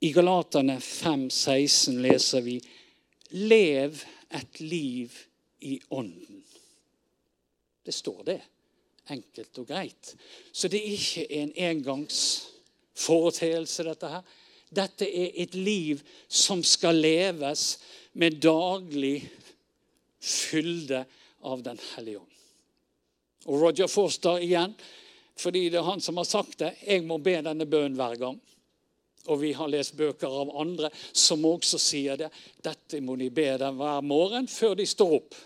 I 0.02 0.12
Galaterne 0.16 0.80
5,16 0.80 2.00
leser 2.02 2.42
vi 2.46 2.62
Lev 3.36 4.04
et 4.34 4.60
liv 4.64 5.18
i 5.60 5.82
Ånden. 5.90 6.44
Det 7.86 7.94
står 7.94 8.24
det. 8.26 8.42
Enkelt 9.10 9.58
og 9.60 9.68
greit. 9.68 10.16
Så 10.54 10.68
det 10.70 10.78
er 10.80 10.92
ikke 10.94 11.34
en 11.42 11.52
engangsforeteelse, 11.70 13.84
dette 13.84 14.08
her. 14.14 14.22
Dette 14.70 15.06
er 15.10 15.32
et 15.44 15.56
liv 15.58 16.02
som 16.30 16.64
skal 16.64 16.96
leves 17.02 17.80
med 18.14 18.32
daglig 18.42 19.32
fylde 20.22 21.06
av 21.42 21.64
Den 21.66 21.80
hellige 21.96 22.20
ånd. 22.20 22.29
Og 23.50 23.58
Roger 23.64 23.90
Forster 23.90 24.44
igjen, 24.46 24.76
fordi 25.40 25.70
det 25.72 25.80
er 25.82 25.88
han 25.88 26.02
som 26.04 26.20
har 26.22 26.28
sagt 26.30 26.60
det. 26.62 26.76
Jeg 26.86 27.06
må 27.08 27.18
be 27.24 27.40
denne 27.42 27.66
bønnen 27.66 27.98
hver 27.98 28.18
gang. 28.22 28.40
Og 29.30 29.40
vi 29.42 29.52
har 29.54 29.70
lest 29.72 29.96
bøker 29.98 30.32
av 30.42 30.52
andre 30.62 30.90
som 31.12 31.46
også 31.46 31.80
sier 31.82 32.20
det. 32.20 32.30
Dette 32.64 33.02
må 33.02 33.18
de 33.20 33.30
be 33.34 33.50
dem 33.62 33.80
hver 33.82 34.04
morgen 34.06 34.48
før 34.50 34.78
de 34.80 34.86
står 34.90 35.16
opp. 35.20 35.38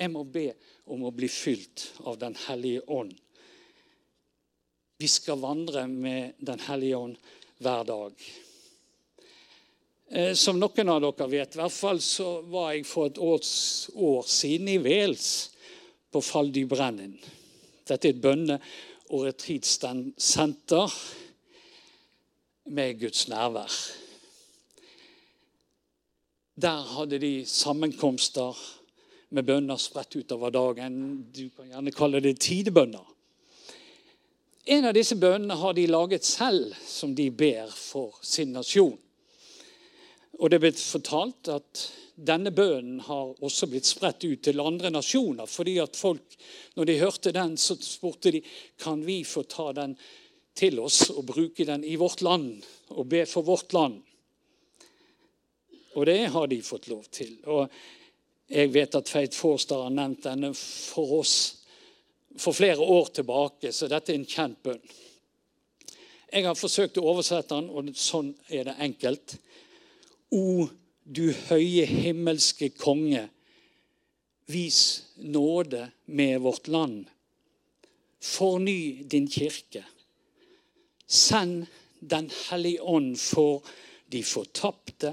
Jeg 0.00 0.12
må 0.12 0.24
be 0.24 0.46
om 0.90 1.02
å 1.04 1.12
bli 1.14 1.28
fylt 1.28 1.90
av 2.08 2.18
Den 2.18 2.36
hellige 2.46 2.86
ånd. 2.88 3.12
Vi 5.00 5.08
skal 5.08 5.40
vandre 5.40 5.86
med 5.88 6.38
Den 6.38 6.60
hellige 6.68 6.96
ånd 6.96 7.18
hver 7.60 7.84
dag. 7.84 8.24
Eh, 10.10 10.34
som 10.34 10.58
noen 10.58 10.88
av 10.90 11.02
dere 11.04 11.28
vet, 11.30 11.54
i 11.54 11.60
hvert 11.60 11.74
fall 11.74 12.00
så 12.02 12.40
var 12.50 12.72
jeg 12.74 12.86
for 12.88 13.10
et 13.10 13.20
års, 13.22 13.52
år 13.94 14.24
siden 14.26 14.72
i 14.72 14.78
Wales, 14.82 15.52
på 16.10 16.20
Fall 16.20 16.52
Brennin. 16.66 17.18
Dette 17.86 18.08
er 18.08 18.14
et 18.14 18.22
bønne- 18.22 18.60
og 19.10 19.24
retreatsenter 19.26 20.92
med 22.70 23.00
Guds 23.00 23.28
nærvær. 23.28 23.72
Der 26.62 26.82
hadde 26.94 27.18
de 27.18 27.46
sammenkomster 27.46 28.54
med 29.30 29.42
bønner 29.42 29.76
spredt 29.76 30.16
utover 30.16 30.50
dagen. 30.50 31.26
Du 31.36 31.48
kan 31.56 31.66
gjerne 31.66 31.90
kalle 31.90 32.20
det 32.20 32.40
tidebønner. 32.40 33.06
En 34.66 34.84
av 34.84 34.94
disse 34.94 35.16
bønnene 35.16 35.56
har 35.56 35.72
de 35.72 35.86
laget 35.86 36.24
selv, 36.24 36.74
som 36.86 37.14
de 37.16 37.30
ber 37.30 37.70
for 37.74 38.18
sin 38.22 38.52
nasjon. 38.52 38.98
Og 40.40 40.48
det 40.48 40.56
er 40.56 40.64
blitt 40.64 40.80
fortalt 40.80 41.50
at 41.52 41.82
denne 42.20 42.52
bønnen 42.52 43.00
har 43.04 43.34
også 43.44 43.68
blitt 43.68 43.88
spredt 43.88 44.24
ut 44.24 44.42
til 44.44 44.60
andre 44.60 44.90
nasjoner. 44.92 45.46
fordi 45.46 45.78
at 45.78 45.96
folk, 45.96 46.36
når 46.76 46.84
de 46.84 46.98
hørte 47.00 47.32
den, 47.32 47.56
så 47.56 47.76
spurte 47.76 48.32
de 48.32 48.42
kan 48.78 49.04
vi 49.04 49.22
få 49.24 49.42
ta 49.42 49.72
den 49.72 49.96
til 50.56 50.80
oss 50.80 51.10
og 51.10 51.26
bruke 51.26 51.64
den 51.64 51.84
i 51.84 51.96
vårt 51.96 52.20
land 52.20 52.64
og 52.88 53.06
be 53.06 53.24
for 53.26 53.42
vårt 53.42 53.72
land. 53.72 54.00
Og 55.94 56.06
det 56.06 56.26
har 56.32 56.46
de 56.46 56.62
fått 56.62 56.88
lov 56.88 57.04
til. 57.10 57.36
Og 57.46 57.68
jeg 58.50 58.72
vet 58.72 58.94
at 58.94 59.08
Feit 59.08 59.34
Forstad 59.34 59.82
har 59.82 59.94
nevnt 59.94 60.24
denne 60.24 60.52
for 60.54 61.20
oss 61.20 61.36
for 62.38 62.54
flere 62.54 62.80
år 62.80 63.10
tilbake, 63.14 63.72
så 63.72 63.88
dette 63.90 64.12
er 64.12 64.20
en 64.20 64.26
kjent 64.28 64.60
bønn. 64.62 64.82
Jeg 66.30 66.46
har 66.46 66.54
forsøkt 66.54 67.00
å 67.00 67.08
oversette 67.10 67.56
den, 67.56 67.70
og 67.74 67.90
sånn 67.98 68.30
er 68.48 68.68
det 68.68 68.76
enkelt. 68.78 69.34
O 70.30 70.68
du 71.04 71.32
høye 71.48 71.86
himmelske 71.86 72.70
konge, 72.78 73.24
vis 74.50 74.82
nåde 75.16 75.90
med 76.06 76.38
vårt 76.40 76.68
land. 76.68 77.04
Forny 78.20 79.02
din 79.10 79.28
kirke. 79.28 79.84
Send 81.06 81.66
Den 82.00 82.30
hellige 82.48 82.82
ånd 82.82 83.16
for 83.20 83.60
de 84.08 84.22
fortapte, 84.24 85.10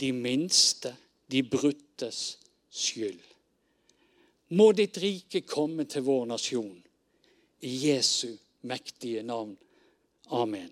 de 0.00 0.12
minste, 0.12 0.92
de 1.32 1.40
bruttes 1.42 2.38
skyld. 2.68 3.22
Må 4.52 4.66
ditt 4.76 4.98
rike 5.00 5.40
komme 5.48 5.86
til 5.88 6.04
vår 6.04 6.26
nasjon. 6.28 6.76
I 7.64 7.72
Jesu 7.86 8.36
mektige 8.68 9.22
navn. 9.22 9.56
Amen. 10.28 10.68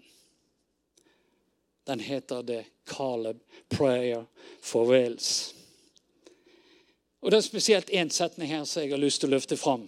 Den 1.89 2.01
heter 2.01 2.43
The 2.43 2.65
Caleb 2.85 3.41
Prayer 3.69 4.27
for 4.61 4.87
Wales. 4.87 5.55
Og 7.21 7.31
Det 7.31 7.37
er 7.37 7.41
spesielt 7.41 7.91
én 7.91 8.11
setning 8.11 8.51
her 8.51 8.65
som 8.65 8.83
jeg 8.83 8.91
har 8.91 9.01
lyst 9.01 9.23
til 9.23 9.31
å 9.31 9.37
løfte 9.39 9.57
fram. 9.57 9.87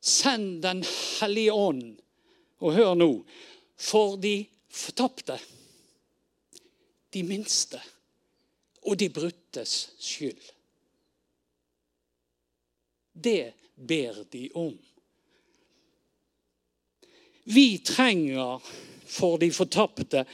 Send 0.00 0.62
Den 0.62 0.84
hellige 1.20 1.52
ånd, 1.52 1.98
og 2.60 2.74
hør 2.74 2.94
nå, 2.94 3.08
for 3.76 4.14
de 4.16 4.46
fortapte, 4.70 5.40
de 7.10 7.22
minste 7.26 7.80
og 8.86 8.96
de 8.96 9.10
bruttes 9.10 9.90
skyld. 9.98 10.52
Det 13.12 13.52
ber 13.74 14.22
de 14.30 14.46
om. 14.54 14.78
Vi 17.44 17.78
trenger 17.78 18.62
for 19.10 19.38
de 19.38 19.50
fortapte 19.50 20.24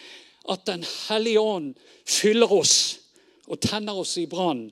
at 0.48 0.66
Den 0.66 0.84
hellige 1.08 1.40
ånd 1.40 1.74
fyller 2.06 2.52
oss 2.52 2.98
og 3.46 3.60
tenner 3.62 3.98
oss 3.98 4.16
i 4.18 4.26
brann 4.30 4.68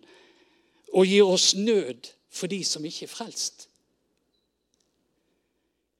og 0.95 1.07
gir 1.07 1.27
oss 1.27 1.55
nød 1.55 2.11
for 2.31 2.51
de 2.51 2.61
som 2.67 2.85
ikke 2.85 3.07
er 3.07 3.13
frelst. 3.15 3.69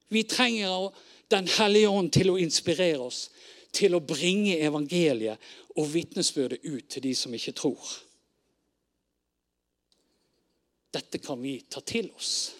Vi 0.09 0.23
trenger 0.23 0.93
Den 1.31 1.47
hellige 1.47 1.89
ånd 1.89 2.11
til 2.13 2.29
å 2.29 2.37
inspirere 2.37 3.01
oss, 3.01 3.31
til 3.73 3.95
å 3.97 3.99
bringe 3.99 4.59
evangeliet 4.61 5.41
og 5.75 5.87
vitnesbyrdet 5.89 6.61
ut 6.63 6.85
til 6.89 7.01
de 7.01 7.13
som 7.17 7.33
ikke 7.33 7.55
tror. 7.57 7.81
Dette 10.93 11.17
kan 11.17 11.41
vi 11.41 11.57
ta 11.65 11.81
til 11.81 12.11
oss. 12.13 12.53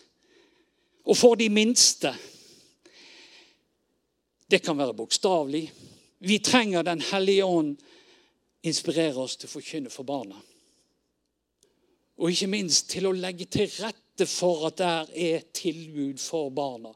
Og 1.06 1.18
for 1.18 1.38
de 1.38 1.50
minste 1.50 2.16
Det 4.50 4.60
kan 4.62 4.78
være 4.78 4.94
bokstavelig. 4.94 5.72
Vi 6.20 6.40
trenger 6.40 6.84
Den 6.84 7.02
hellige 7.02 7.46
ånd 7.46 7.78
inspirere 8.66 9.22
oss 9.22 9.38
til 9.38 9.50
å 9.50 9.56
forkynne 9.56 9.92
for 9.94 10.08
barna. 10.08 10.40
Og 12.18 12.32
ikke 12.32 12.50
minst 12.50 12.90
til 12.90 13.10
å 13.10 13.16
legge 13.16 13.46
til 13.52 13.70
rette 13.82 14.26
for 14.30 14.70
at 14.70 14.80
der 14.80 15.12
er 15.12 15.48
tilbud 15.54 16.22
for 16.24 16.50
barna. 16.56 16.94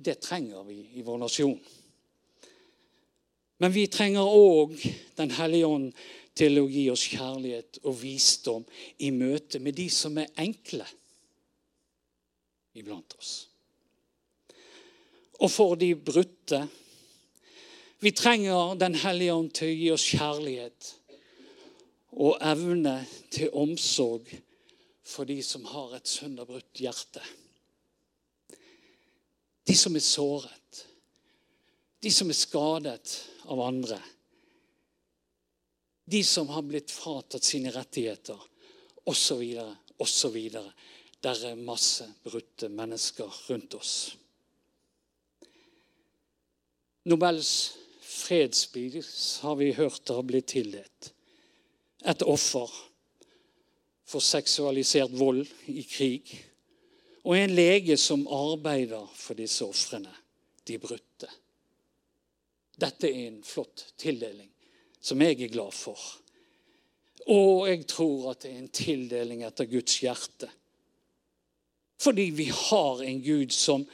Det 0.00 0.20
trenger 0.20 0.64
vi 0.68 0.78
i 0.96 1.04
vår 1.04 1.18
nasjon. 1.20 1.58
Men 3.60 3.72
vi 3.72 3.86
trenger 3.92 4.24
òg 4.24 4.76
Den 5.16 5.34
hellige 5.36 5.68
ånd 5.68 5.90
til 6.36 6.56
å 6.62 6.68
gi 6.70 6.86
oss 6.88 7.02
kjærlighet 7.10 7.82
og 7.84 7.98
visdom 8.00 8.64
i 9.04 9.10
møte 9.12 9.60
med 9.60 9.76
de 9.76 9.90
som 9.92 10.16
er 10.16 10.30
enkle 10.40 10.86
iblant 12.78 13.16
oss. 13.18 13.49
Og 15.40 15.50
for 15.50 15.74
de 15.80 15.94
brutte 15.94 16.60
Vi 18.00 18.10
trenger 18.16 18.74
Den 18.80 18.94
hellige 18.94 19.34
ånd 19.34 19.50
til 19.56 19.68
å 19.68 19.78
gi 19.78 19.90
oss 19.94 20.06
kjærlighet 20.14 20.94
og 22.20 22.40
evne 22.42 22.96
til 23.30 23.52
omsorg 23.54 24.32
for 25.06 25.28
de 25.28 25.36
som 25.46 25.62
har 25.70 25.92
et 25.94 26.10
sønderbrutt 26.10 26.80
hjerte. 26.82 27.22
De 29.62 29.76
som 29.78 29.94
er 29.94 30.02
såret. 30.02 30.80
De 32.02 32.10
som 32.10 32.32
er 32.32 32.36
skadet 32.40 33.14
av 33.46 33.62
andre 33.62 34.00
de 36.10 36.24
som 36.24 36.48
har 36.48 36.62
blitt 36.66 36.90
fratatt 36.90 37.44
sine 37.44 37.70
rettigheter, 37.70 38.38
osv., 39.06 39.42
osv. 40.02 40.38
Der 41.22 41.44
er 41.46 41.60
masse 41.62 42.08
brutte 42.24 42.66
mennesker 42.72 43.30
rundt 43.46 43.76
oss. 43.78 43.92
Nobels 47.04 47.78
fredspris 48.00 49.38
har 49.42 49.56
vi 49.56 49.72
hørt 49.72 50.08
har 50.08 50.22
blitt 50.22 50.50
tildelt. 50.52 51.12
Et 52.04 52.22
offer 52.22 52.68
for 54.08 54.24
seksualisert 54.24 55.12
vold 55.16 55.46
i 55.70 55.82
krig. 55.88 56.32
Og 57.24 57.36
en 57.36 57.52
lege 57.52 57.96
som 58.00 58.26
arbeider 58.32 59.08
for 59.16 59.38
disse 59.38 59.64
ofrene, 59.64 60.12
de 60.64 60.78
brutte. 60.80 61.28
Dette 62.80 63.08
er 63.08 63.26
en 63.28 63.42
flott 63.44 63.90
tildeling 64.00 64.48
som 65.00 65.20
jeg 65.20 65.38
er 65.40 65.52
glad 65.52 65.72
for. 65.76 66.00
Og 67.28 67.68
jeg 67.68 67.84
tror 67.88 68.30
at 68.32 68.44
det 68.44 68.52
er 68.52 68.60
en 68.60 68.72
tildeling 68.72 69.44
etter 69.44 69.68
Guds 69.68 70.00
hjerte. 70.00 70.48
Fordi 72.00 72.30
vi 72.32 72.48
har 72.48 73.02
en 73.04 73.20
Gud 73.24 73.52
som 73.52 73.84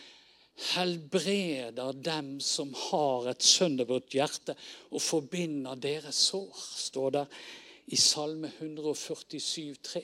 helbreder 0.56 1.92
dem 1.92 2.36
som 2.40 2.72
har 2.88 3.28
et 3.30 3.44
sønderbrutt 3.44 4.14
hjerte, 4.16 4.56
og 4.90 5.02
forbinder 5.02 5.76
deres 5.76 6.20
sår, 6.30 6.62
står 6.88 7.10
det 7.18 7.24
i 7.92 7.98
Salme 8.00 8.50
147, 8.58 9.76
3. 9.82 10.02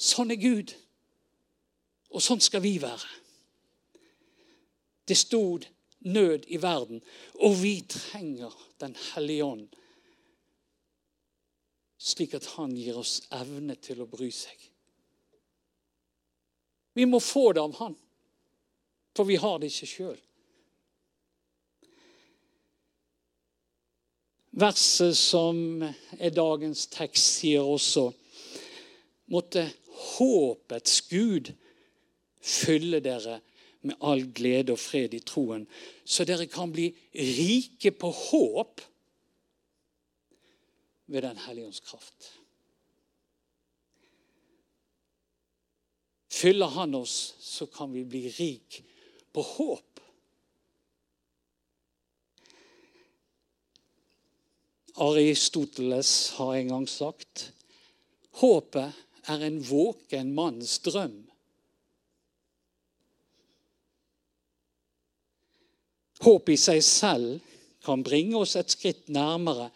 Sånn 0.00 0.32
er 0.32 0.40
Gud, 0.40 0.72
og 2.10 2.24
sånn 2.24 2.40
skal 2.40 2.64
vi 2.64 2.78
være. 2.82 3.10
Det 5.06 5.18
stod 5.18 5.66
nød 6.08 6.48
i 6.48 6.62
verden, 6.62 7.02
og 7.44 7.60
vi 7.62 7.80
trenger 7.88 8.56
Den 8.80 8.94
hellige 9.12 9.44
ånd, 9.44 9.74
slik 12.00 12.32
at 12.32 12.46
han 12.54 12.72
gir 12.72 12.96
oss 12.96 13.18
evne 13.36 13.74
til 13.76 13.98
å 14.00 14.06
bry 14.08 14.30
seg. 14.32 14.56
Vi 16.96 17.04
må 17.04 17.20
få 17.20 17.50
det 17.52 17.60
av 17.60 17.74
han. 17.76 17.98
For 19.20 19.28
vi 19.28 19.36
har 19.36 19.58
det 19.60 19.68
ikke 19.68 19.86
sjøl. 19.86 20.20
Verset 24.62 25.12
som 25.20 25.82
er 25.84 26.32
dagens 26.32 26.86
tekst, 26.88 27.42
sier 27.42 27.68
også 27.68 28.06
Måtte 29.28 29.66
håpets 30.14 31.02
Gud 31.10 31.52
fylle 32.40 33.02
dere 33.04 33.42
med 33.84 34.00
all 34.00 34.24
glede 34.32 34.72
og 34.72 34.80
fred 34.80 35.12
i 35.12 35.20
troen, 35.20 35.68
så 36.00 36.24
dere 36.24 36.48
kan 36.48 36.72
bli 36.72 36.88
rike 37.12 37.92
på 37.92 38.08
håp 38.08 38.80
ved 41.12 41.28
Den 41.28 41.44
hellige 41.44 41.68
ånds 41.68 41.84
kraft. 41.84 42.30
Fyller 46.32 46.72
Han 46.72 47.02
oss, 47.04 47.34
så 47.40 47.68
kan 47.68 47.92
vi 47.92 48.08
bli 48.08 48.30
rik 48.40 48.86
på 49.32 49.42
håp. 49.42 50.00
Aristoteles 55.00 56.30
har 56.36 56.54
en 56.54 56.68
gang 56.74 56.86
sagt 56.90 57.50
håpet 58.42 58.96
er 59.30 59.44
en 59.46 59.60
våken 59.64 60.34
manns 60.34 60.78
drøm. 60.84 61.22
Håp 66.20 66.50
i 66.52 66.58
seg 66.60 66.82
selv 66.84 67.38
kan 67.84 68.04
bringe 68.04 68.36
oss 68.42 68.58
et 68.60 68.72
skritt 68.72 69.08
nærmere 69.08 69.70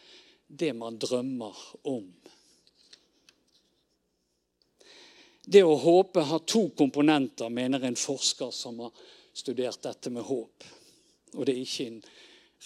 det 0.46 0.74
man 0.76 0.98
drømmer 1.00 1.56
om. 1.88 2.04
Det 5.44 5.60
å 5.64 5.76
håpe 5.76 6.24
har 6.24 6.44
to 6.48 6.66
komponenter, 6.76 7.48
mener 7.52 7.84
en 7.84 7.96
forsker 7.96 8.52
som 8.52 8.80
har 8.80 8.92
studert 9.34 9.82
dette 9.82 10.10
med 10.14 10.24
håp. 10.26 10.64
Og 11.34 11.46
det 11.46 11.54
er 11.54 11.64
ikke 11.64 11.88
en 11.90 12.00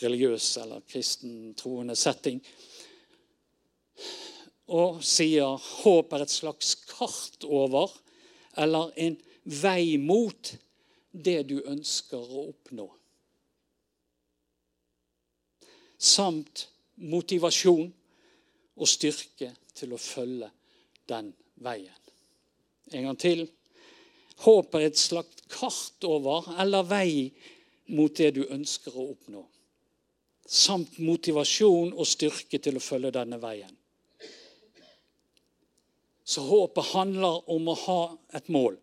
religiøs 0.02 0.48
eller 0.62 0.84
kristen 0.88 1.54
troende 1.58 1.96
setting. 1.96 2.40
Og 4.68 5.00
sier 5.04 5.56
håp 5.82 6.12
er 6.12 6.26
et 6.26 6.32
slags 6.32 6.74
kart 6.90 7.46
over, 7.48 7.90
eller 8.60 8.92
en 9.00 9.16
vei 9.48 9.96
mot, 10.00 10.54
det 11.10 11.40
du 11.48 11.56
ønsker 11.64 12.20
å 12.20 12.48
oppnå. 12.50 12.84
Samt 15.98 16.68
motivasjon 17.00 17.88
og 18.78 18.90
styrke 18.90 19.50
til 19.74 19.94
å 19.96 19.98
følge 19.98 20.50
den 21.08 21.32
veien. 21.64 21.96
En 22.92 23.08
gang 23.08 23.18
til. 23.18 23.46
Håp 24.44 24.74
er 24.78 24.86
et 24.86 24.98
slags 24.98 25.42
kart 25.50 26.04
over 26.06 26.46
eller 26.60 26.86
vei 26.86 27.12
mot 27.96 28.12
det 28.14 28.34
du 28.36 28.44
ønsker 28.46 28.94
å 28.94 29.08
oppnå. 29.14 29.42
Samt 30.48 30.98
motivasjon 31.02 31.92
og 31.92 32.08
styrke 32.08 32.60
til 32.62 32.78
å 32.78 32.84
følge 32.84 33.12
denne 33.16 33.40
veien. 33.42 33.74
Så 36.28 36.44
håpet 36.44 36.92
handler 36.92 37.48
om 37.50 37.70
å 37.72 37.76
ha 37.86 38.00
et 38.36 38.50
mål 38.52 38.76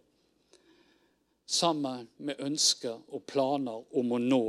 sammen 1.45 2.07
med 2.25 2.39
ønsker 2.41 2.97
og 3.13 3.25
planer 3.29 3.83
om 3.97 4.15
å 4.15 4.21
nå 4.21 4.45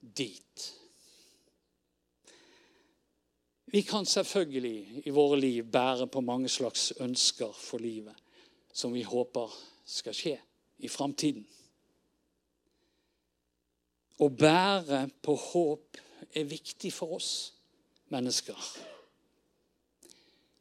dit. 0.00 0.64
Vi 3.70 3.82
kan 3.86 4.06
selvfølgelig 4.06 5.06
i 5.06 5.14
våre 5.14 5.38
liv 5.38 5.70
bære 5.70 6.06
på 6.10 6.22
mange 6.26 6.50
slags 6.50 6.92
ønsker 7.02 7.54
for 7.54 7.82
livet 7.82 8.18
som 8.74 8.92
vi 8.94 9.02
håper 9.06 9.54
skal 9.84 10.16
skje 10.16 10.34
i 10.84 10.90
framtiden. 10.90 11.44
Å 14.22 14.28
bære 14.30 15.06
på 15.24 15.34
håp 15.50 15.98
er 16.34 16.46
viktig 16.48 16.92
for 16.94 17.16
oss 17.18 17.30
mennesker. 18.14 18.58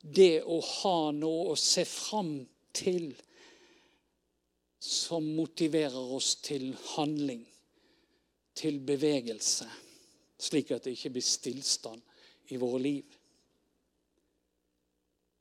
Det 0.03 0.41
å 0.43 0.57
ha 0.59 0.97
noe 1.15 1.53
å 1.53 1.59
se 1.59 1.85
fram 1.87 2.35
til 2.75 3.13
som 4.83 5.23
motiverer 5.37 6.11
oss 6.17 6.33
til 6.43 6.73
handling, 6.97 7.45
til 8.53 8.81
bevegelse, 8.83 9.69
slik 10.43 10.73
at 10.75 10.83
det 10.83 10.97
ikke 10.97 11.13
blir 11.15 11.25
stillstand 11.25 12.01
i 12.51 12.59
våre 12.59 12.81
liv. 12.83 13.05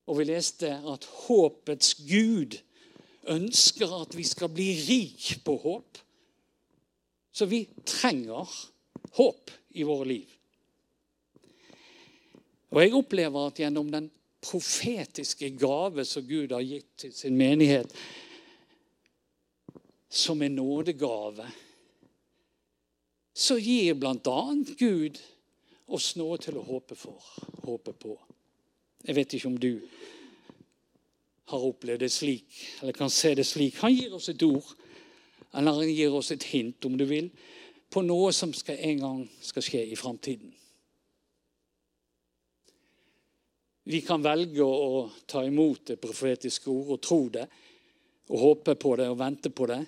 Og 0.07 0.21
vi 0.21 0.29
leste 0.29 0.71
at 0.92 1.09
håpets 1.27 1.97
Gud 2.07 2.61
ønsker 3.30 3.92
at 4.02 4.16
vi 4.16 4.24
skal 4.26 4.50
bli 4.52 4.72
rik 4.87 5.44
på 5.44 5.56
håp. 5.62 5.98
Så 7.32 7.46
vi 7.48 7.64
trenger 7.87 8.48
håp 9.16 9.50
i 9.78 9.85
våre 9.88 10.08
liv. 10.08 10.32
Og 12.72 12.80
jeg 12.80 12.94
opplever 12.96 13.48
at 13.48 13.61
gjennom 13.61 13.90
den 13.92 14.08
profetiske 14.42 15.52
gave 15.61 16.04
som 16.08 16.24
Gud 16.26 16.52
har 16.52 16.64
gitt 16.64 16.90
til 17.04 17.12
sin 17.14 17.37
menighet, 17.38 17.92
som 20.12 20.42
en 20.42 20.56
nådegave, 20.56 21.46
så 23.32 23.56
gir 23.56 23.94
bl.a. 23.96 24.40
Gud 24.76 25.20
oss 25.92 26.12
noe 26.20 26.37
til 26.40 26.58
å 26.61 26.64
håpe 26.66 26.96
for, 26.98 27.28
håpe 27.64 27.94
på. 27.96 28.16
Jeg 29.06 29.16
vet 29.16 29.37
ikke 29.37 29.50
om 29.50 29.61
du 29.61 29.72
har 31.50 31.66
opplevd 31.66 32.00
det 32.05 32.12
slik, 32.12 32.46
eller 32.81 32.92
kan 32.96 33.11
se 33.11 33.35
det 33.35 33.44
slik. 33.46 33.81
Han 33.83 33.94
gir 33.94 34.14
oss 34.14 34.28
et 34.28 34.42
ord, 34.46 34.66
eller 35.52 35.78
han 35.78 35.90
gir 35.90 36.14
oss 36.14 36.31
et 36.33 36.44
hint, 36.52 36.85
om 36.85 36.96
du 36.98 37.05
vil, 37.09 37.31
på 37.92 38.02
noe 38.07 38.31
som 38.33 38.55
skal 38.57 38.81
en 38.81 39.02
gang 39.02 39.22
skal 39.44 39.64
skje 39.66 39.83
i 39.92 39.98
framtiden. 39.98 40.52
Vi 43.85 44.00
kan 44.07 44.22
velge 44.22 44.62
å 44.62 45.09
ta 45.26 45.42
imot 45.44 45.90
det 45.90 45.98
profetiske 46.00 46.70
ord 46.70 46.94
og 46.94 47.02
tro 47.02 47.20
det, 47.35 47.48
og 48.31 48.38
håpe 48.38 48.76
på 48.78 48.94
det 48.96 49.09
og 49.11 49.18
vente 49.18 49.50
på 49.50 49.66
det. 49.66 49.81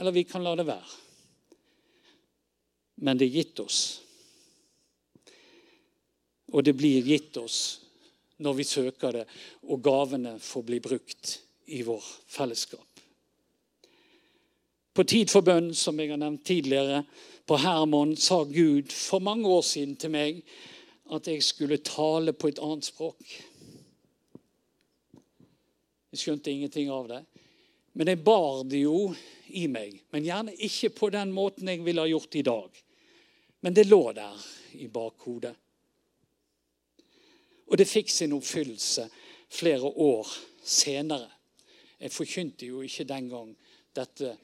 Eller 0.00 0.16
vi 0.16 0.24
kan 0.24 0.42
la 0.42 0.54
det 0.56 0.64
være. 0.66 0.96
Men 3.04 3.20
det 3.20 3.28
er 3.28 3.36
gitt 3.36 3.60
oss. 3.60 3.80
Og 6.50 6.64
det 6.64 6.74
blir 6.74 7.04
gitt 7.04 7.36
oss 7.36 7.79
når 8.40 8.56
vi 8.56 8.66
søker 8.66 9.20
det, 9.20 9.24
og 9.68 9.82
gavene 9.84 10.36
får 10.40 10.64
bli 10.66 10.80
brukt 10.82 11.36
i 11.70 11.82
vår 11.86 12.04
fellesskap. 12.30 12.86
På 14.94 15.04
Tid 15.06 15.30
for 15.30 15.46
bønn, 15.46 15.70
som 15.76 16.00
jeg 16.00 16.10
har 16.10 16.18
nevnt 16.20 16.44
tidligere, 16.44 17.04
på 17.46 17.58
Hermon, 17.60 18.16
sa 18.16 18.42
Gud 18.44 18.92
for 18.92 19.22
mange 19.22 19.48
år 19.48 19.62
siden 19.66 19.94
til 19.98 20.12
meg 20.14 20.42
at 21.14 21.26
jeg 21.26 21.42
skulle 21.42 21.80
tale 21.82 22.34
på 22.34 22.50
et 22.50 22.60
annet 22.62 22.86
språk. 22.86 23.22
Jeg 26.10 26.22
skjønte 26.22 26.50
ingenting 26.50 26.90
av 26.90 27.08
det. 27.10 27.22
Men 27.98 28.10
jeg 28.10 28.22
bar 28.22 28.62
det 28.70 28.84
jo 28.84 29.10
i 29.50 29.66
meg. 29.70 29.96
Men 30.14 30.26
gjerne 30.26 30.54
ikke 30.66 30.92
på 30.94 31.10
den 31.14 31.32
måten 31.34 31.70
jeg 31.70 31.82
ville 31.86 32.02
ha 32.02 32.10
gjort 32.10 32.38
i 32.38 32.44
dag. 32.46 32.82
Men 33.60 33.76
det 33.76 33.88
lå 33.88 34.02
der 34.16 34.46
i 34.78 34.86
bakhodet. 34.90 35.54
Og 37.70 37.78
det 37.78 37.88
fikk 37.88 38.10
sin 38.10 38.34
oppfyllelse 38.34 39.06
flere 39.50 39.86
år 39.86 40.28
senere. 40.66 41.30
Jeg 42.00 42.12
forkynte 42.14 42.66
jo 42.66 42.82
ikke 42.82 43.06
den 43.08 43.28
gang 43.30 43.50
dette 43.94 44.34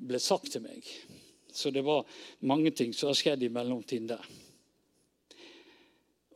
ble 0.00 0.20
sagt 0.22 0.52
til 0.54 0.64
meg. 0.64 0.86
Så 1.52 1.72
det 1.74 1.82
var 1.84 2.06
mange 2.46 2.70
ting 2.70 2.94
som 2.94 3.10
har 3.10 3.18
skjedd 3.18 3.42
i 3.44 3.52
mellomtiden 3.52 4.08
der. 4.12 4.24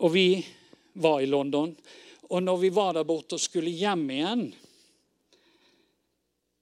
Og 0.04 0.12
vi 0.12 0.28
var 1.00 1.22
i 1.22 1.30
London. 1.30 1.72
Og 2.28 2.42
når 2.42 2.60
vi 2.60 2.70
var 2.74 2.92
der 2.96 3.06
borte 3.06 3.38
og 3.38 3.42
skulle 3.42 3.72
hjem 3.72 4.04
igjen, 4.10 4.44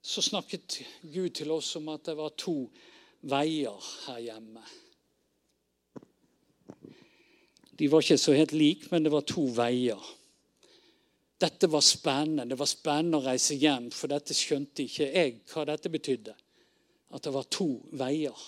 så 0.02 0.22
snakket 0.22 0.80
Gud 1.02 1.30
til 1.38 1.50
oss 1.54 1.76
om 1.78 1.88
at 1.94 2.04
det 2.10 2.16
var 2.18 2.34
to 2.36 2.56
veier 3.30 3.90
her 4.06 4.18
hjemme. 4.20 4.62
De 7.78 7.88
var 7.88 8.04
ikke 8.04 8.20
så 8.20 8.34
helt 8.36 8.52
like, 8.52 8.88
men 8.90 9.04
det 9.04 9.12
var 9.12 9.24
to 9.26 9.46
veier. 9.56 10.00
Dette 11.42 11.66
var 11.66 11.80
spennende. 11.80 12.46
Det 12.50 12.58
var 12.58 12.70
spennende 12.70 13.18
å 13.18 13.24
reise 13.24 13.56
hjem, 13.58 13.90
for 13.94 14.12
dette 14.12 14.36
skjønte 14.36 14.84
ikke 14.84 15.08
jeg 15.08 15.38
hva 15.52 15.66
dette 15.72 15.92
betydde. 15.92 16.36
at 17.12 17.22
det 17.22 17.30
var 17.30 17.44
to 17.52 17.66
veier. 17.92 18.38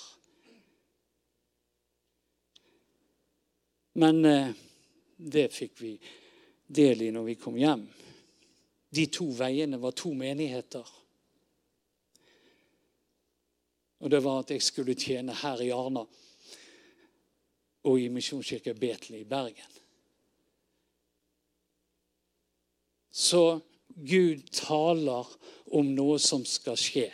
Men 4.00 4.24
eh, 4.24 4.54
det 5.16 5.50
fikk 5.52 5.82
vi 5.82 5.90
del 6.66 7.02
i 7.04 7.10
når 7.12 7.26
vi 7.28 7.34
kom 7.38 7.58
hjem. 7.60 7.84
De 8.88 9.04
to 9.12 9.26
veiene 9.36 9.78
var 9.82 9.92
to 9.92 10.14
menigheter. 10.16 10.86
Og 14.00 14.10
det 14.10 14.22
var 14.24 14.42
at 14.42 14.54
jeg 14.54 14.64
skulle 14.64 14.96
tjene 14.96 15.36
her 15.44 15.60
i 15.60 15.70
Arna 15.76 16.06
og 17.84 18.00
i 18.00 18.08
Misjonskirka 18.08 18.72
Betel 18.72 19.20
i 19.20 19.24
Bergen. 19.28 19.72
Så 23.14 23.60
Gud 23.94 24.48
taler 24.50 25.28
om 25.76 25.92
noe 25.94 26.18
som 26.18 26.42
skal 26.48 26.78
skje. 26.80 27.10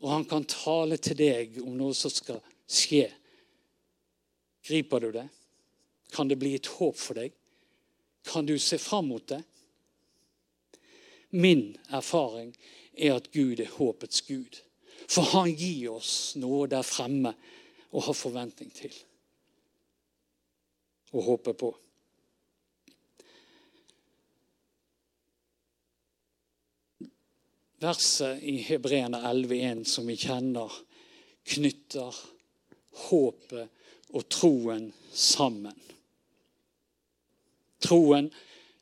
Og 0.00 0.08
han 0.10 0.24
kan 0.26 0.46
tale 0.48 0.96
til 0.98 1.18
deg 1.20 1.60
om 1.62 1.76
noe 1.78 1.94
som 1.94 2.10
skal 2.10 2.40
skje. 2.66 3.06
Griper 4.66 5.04
du 5.04 5.10
det? 5.14 5.28
Kan 6.10 6.28
det 6.28 6.40
bli 6.40 6.56
et 6.56 6.72
håp 6.80 6.98
for 6.98 7.20
deg? 7.20 7.36
Kan 8.26 8.48
du 8.48 8.56
se 8.58 8.78
fram 8.80 9.12
mot 9.12 9.26
det? 9.28 9.42
Min 11.30 11.76
erfaring 11.94 12.50
er 12.98 13.20
at 13.20 13.30
Gud 13.32 13.60
er 13.60 13.70
håpets 13.76 14.24
Gud. 14.26 14.58
For 15.06 15.30
han 15.36 15.52
gir 15.54 15.92
oss 15.94 16.34
noe 16.40 16.66
der 16.70 16.82
fremme 16.86 17.36
å 17.90 18.02
ha 18.06 18.14
forventning 18.14 18.70
til 18.74 18.94
og 21.10 21.24
håpe 21.26 21.54
på. 21.58 21.70
Verset 27.80 28.42
i 28.46 28.60
Hebreerne 28.62 29.18
11,1 29.24 29.86
som 29.88 30.06
vi 30.06 30.14
kjenner, 30.20 30.70
knytter 31.50 32.16
håpet 33.08 34.12
og 34.12 34.26
troen 34.30 34.90
sammen. 35.10 35.76
Troen 37.80 38.28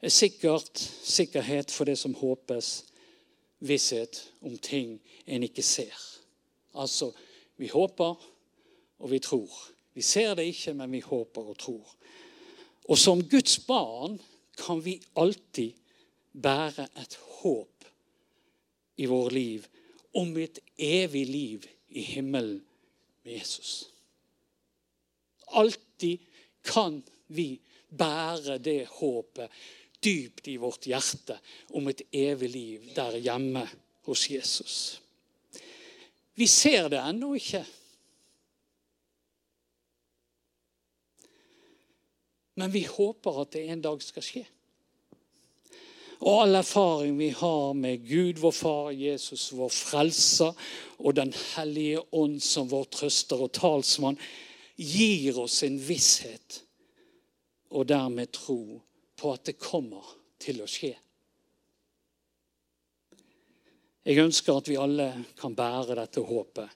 er 0.03 0.13
sikkert 0.13 0.83
sikkerhet 0.83 1.71
for 1.71 1.87
det 1.89 1.95
som 2.01 2.17
håpes, 2.19 2.73
visshet 3.59 4.21
om 4.47 4.59
ting 4.59 4.99
en 5.27 5.47
ikke 5.47 5.63
ser. 5.63 5.95
Altså, 6.75 7.13
vi 7.59 7.71
håper, 7.71 8.19
og 8.99 9.11
vi 9.11 9.19
tror. 9.19 9.53
Vi 9.95 10.03
ser 10.03 10.35
det 10.35 10.47
ikke, 10.51 10.75
men 10.75 10.93
vi 10.93 11.01
håper 11.01 11.51
og 11.53 11.59
tror. 11.59 11.95
Og 12.89 12.99
som 12.99 13.23
Guds 13.29 13.59
barn 13.67 14.19
kan 14.59 14.85
vi 14.85 14.99
alltid 15.17 15.73
bære 16.33 16.89
et 16.99 17.19
håp 17.41 17.85
i 18.97 19.07
vårt 19.07 19.33
liv 19.33 19.67
om 20.15 20.37
et 20.37 20.59
evig 20.79 21.27
liv 21.27 21.67
i 21.89 22.03
himmelen 22.03 22.63
med 23.25 23.33
Jesus. 23.33 23.91
Alltid 25.49 26.19
kan 26.65 27.03
vi 27.27 27.61
bære 27.89 28.59
det 28.59 28.87
håpet 28.99 29.51
dypt 30.05 30.49
i 30.49 30.57
vårt 30.57 30.87
hjerte 30.87 31.39
om 31.75 31.89
et 31.91 32.03
evig 32.13 32.51
liv 32.51 32.89
der 32.97 33.19
hjemme 33.19 33.65
hos 34.07 34.29
Jesus. 34.31 35.01
Vi 36.39 36.47
ser 36.47 36.89
det 36.89 37.01
ennå 37.03 37.35
ikke. 37.35 37.65
Men 42.59 42.73
vi 42.75 42.83
håper 42.91 43.43
at 43.43 43.53
det 43.55 43.69
en 43.71 43.83
dag 43.85 44.03
skal 44.03 44.25
skje. 44.25 44.45
Og 46.19 46.41
all 46.43 46.59
erfaring 46.59 47.15
vi 47.19 47.29
har 47.31 47.75
med 47.79 48.03
Gud, 48.09 48.41
vår 48.43 48.55
Far, 48.55 48.89
Jesus, 48.91 49.53
vår 49.55 49.71
Frelser, 49.71 50.55
og 50.99 51.15
Den 51.15 51.33
hellige 51.55 52.03
ånd 52.13 52.41
som 52.43 52.67
vår 52.71 52.89
trøster 52.91 53.45
og 53.47 53.53
talsmann, 53.55 54.19
gir 54.75 55.39
oss 55.39 55.63
en 55.67 55.79
visshet 55.79 56.63
og 57.71 57.87
dermed 57.91 58.33
tro 58.35 58.81
på 59.19 59.33
at 59.35 59.45
det 59.47 59.59
kommer 59.61 60.07
til 60.41 60.63
å 60.63 60.69
skje. 60.71 60.95
Jeg 64.09 64.25
ønsker 64.25 64.57
at 64.57 64.71
vi 64.71 64.79
alle 64.81 65.09
kan 65.39 65.55
bære 65.55 65.99
dette 65.99 66.23
håpet, 66.25 66.71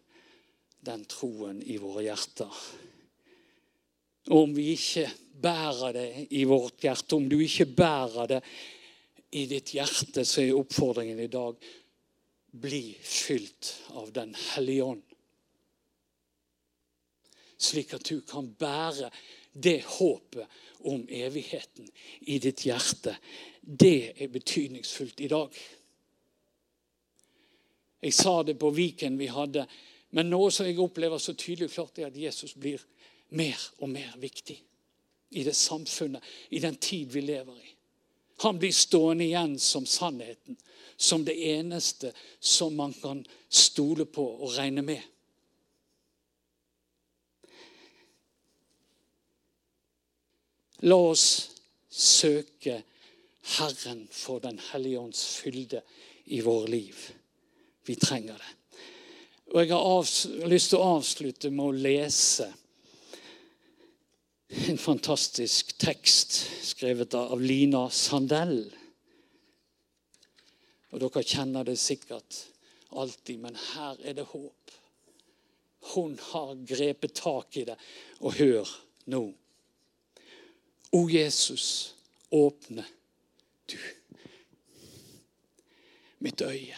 den 0.82 1.04
troen, 1.08 1.62
i 1.62 1.78
våre 1.80 2.02
hjerter. 2.04 2.62
Og 4.30 4.42
om 4.44 4.54
vi 4.54 4.72
ikke 4.74 5.06
bærer 5.40 5.92
det 5.92 6.26
i 6.30 6.44
vårt 6.44 6.82
hjerte, 6.84 7.16
om 7.16 7.28
du 7.28 7.38
ikke 7.40 7.66
bærer 7.66 8.28
det 8.30 8.40
i 9.32 9.46
ditt 9.48 9.72
hjerte, 9.74 10.24
så 10.28 10.42
er 10.42 10.58
oppfordringen 10.58 11.20
i 11.20 11.30
dag 11.32 11.56
bli 12.52 12.96
fylt 13.00 13.70
av 13.96 14.12
Den 14.12 14.34
hellige 14.34 14.84
ånd. 14.84 15.02
Slik 17.62 17.94
at 17.94 18.04
du 18.04 18.20
kan 18.26 18.50
bære 18.58 19.08
det 19.52 19.80
håpet 19.86 20.48
om 20.90 21.06
evigheten 21.08 21.88
i 22.20 22.38
ditt 22.42 22.64
hjerte, 22.66 23.14
det 23.62 24.12
er 24.18 24.32
betydningsfullt 24.32 25.20
i 25.20 25.30
dag. 25.30 25.56
Jeg 28.02 28.14
sa 28.18 28.42
det 28.42 28.58
på 28.58 28.72
Viken 28.74 29.16
vi 29.20 29.30
hadde, 29.30 29.64
men 30.12 30.28
noe 30.28 30.50
som 30.52 30.66
jeg 30.66 30.80
opplever 30.82 31.22
så 31.22 31.36
tydelig 31.38 31.70
og 31.70 31.76
klart, 31.76 31.98
er 32.02 32.10
at 32.10 32.18
Jesus 32.18 32.56
blir 32.58 32.82
mer 33.38 33.60
og 33.78 33.88
mer 33.94 34.18
viktig 34.20 34.58
i 35.32 35.44
det 35.44 35.54
samfunnet, 35.56 36.22
i 36.48 36.58
den 36.58 36.76
tid 36.76 37.12
vi 37.12 37.20
lever 37.20 37.56
i. 37.56 37.74
Han 38.42 38.58
blir 38.58 38.72
stående 38.72 39.24
igjen 39.24 39.58
som 39.58 39.86
sannheten, 39.86 40.56
som 40.96 41.24
det 41.24 41.34
eneste 41.34 42.12
som 42.40 42.76
man 42.76 42.92
kan 42.92 43.24
stole 43.48 44.04
på 44.04 44.24
og 44.24 44.56
regne 44.56 44.82
med. 44.82 45.02
La 50.82 50.96
oss 50.98 51.26
søke 51.88 52.80
Herren 53.58 54.08
for 54.10 54.40
Den 54.40 54.58
hellige 54.72 54.98
ånds 54.98 55.22
fylde 55.38 55.82
i 56.24 56.40
våre 56.40 56.66
liv. 56.70 56.96
Vi 57.86 57.94
trenger 57.94 58.34
det. 58.34 58.78
Og 59.52 59.60
Jeg 59.60 59.70
har 59.70 60.48
lyst 60.48 60.70
til 60.70 60.78
å 60.80 60.96
avslutte 60.96 61.50
med 61.50 61.64
å 61.66 61.78
lese 61.86 62.48
en 64.52 64.78
fantastisk 64.78 65.78
tekst 65.78 66.32
skrevet 66.62 67.14
av 67.14 67.40
Lina 67.40 67.86
Sandell. 67.90 68.66
Og 70.92 71.00
Dere 71.00 71.22
kjenner 71.24 71.64
det 71.64 71.78
sikkert 71.80 72.36
alltid, 72.92 73.40
men 73.40 73.56
her 73.56 73.96
er 74.04 74.18
det 74.18 74.26
håp. 74.28 74.74
Hun 75.94 76.18
har 76.20 76.52
grepet 76.68 77.14
tak 77.16 77.56
i 77.56 77.64
det. 77.70 77.78
Og 78.20 78.36
hør 78.36 78.68
nå. 79.12 79.22
O 80.92 81.00
Jesus, 81.08 81.94
åpne 82.28 82.84
du 83.72 83.78
mitt 86.22 86.44
øye, 86.44 86.76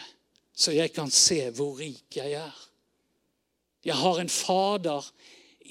så 0.55 0.71
jeg 0.71 0.93
kan 0.95 1.11
se 1.11 1.51
hvor 1.51 1.75
rik 1.77 2.15
jeg 2.15 2.39
er. 2.39 2.55
Jeg 3.85 3.99
har 3.99 4.23
en 4.23 4.31
Fader 4.31 5.11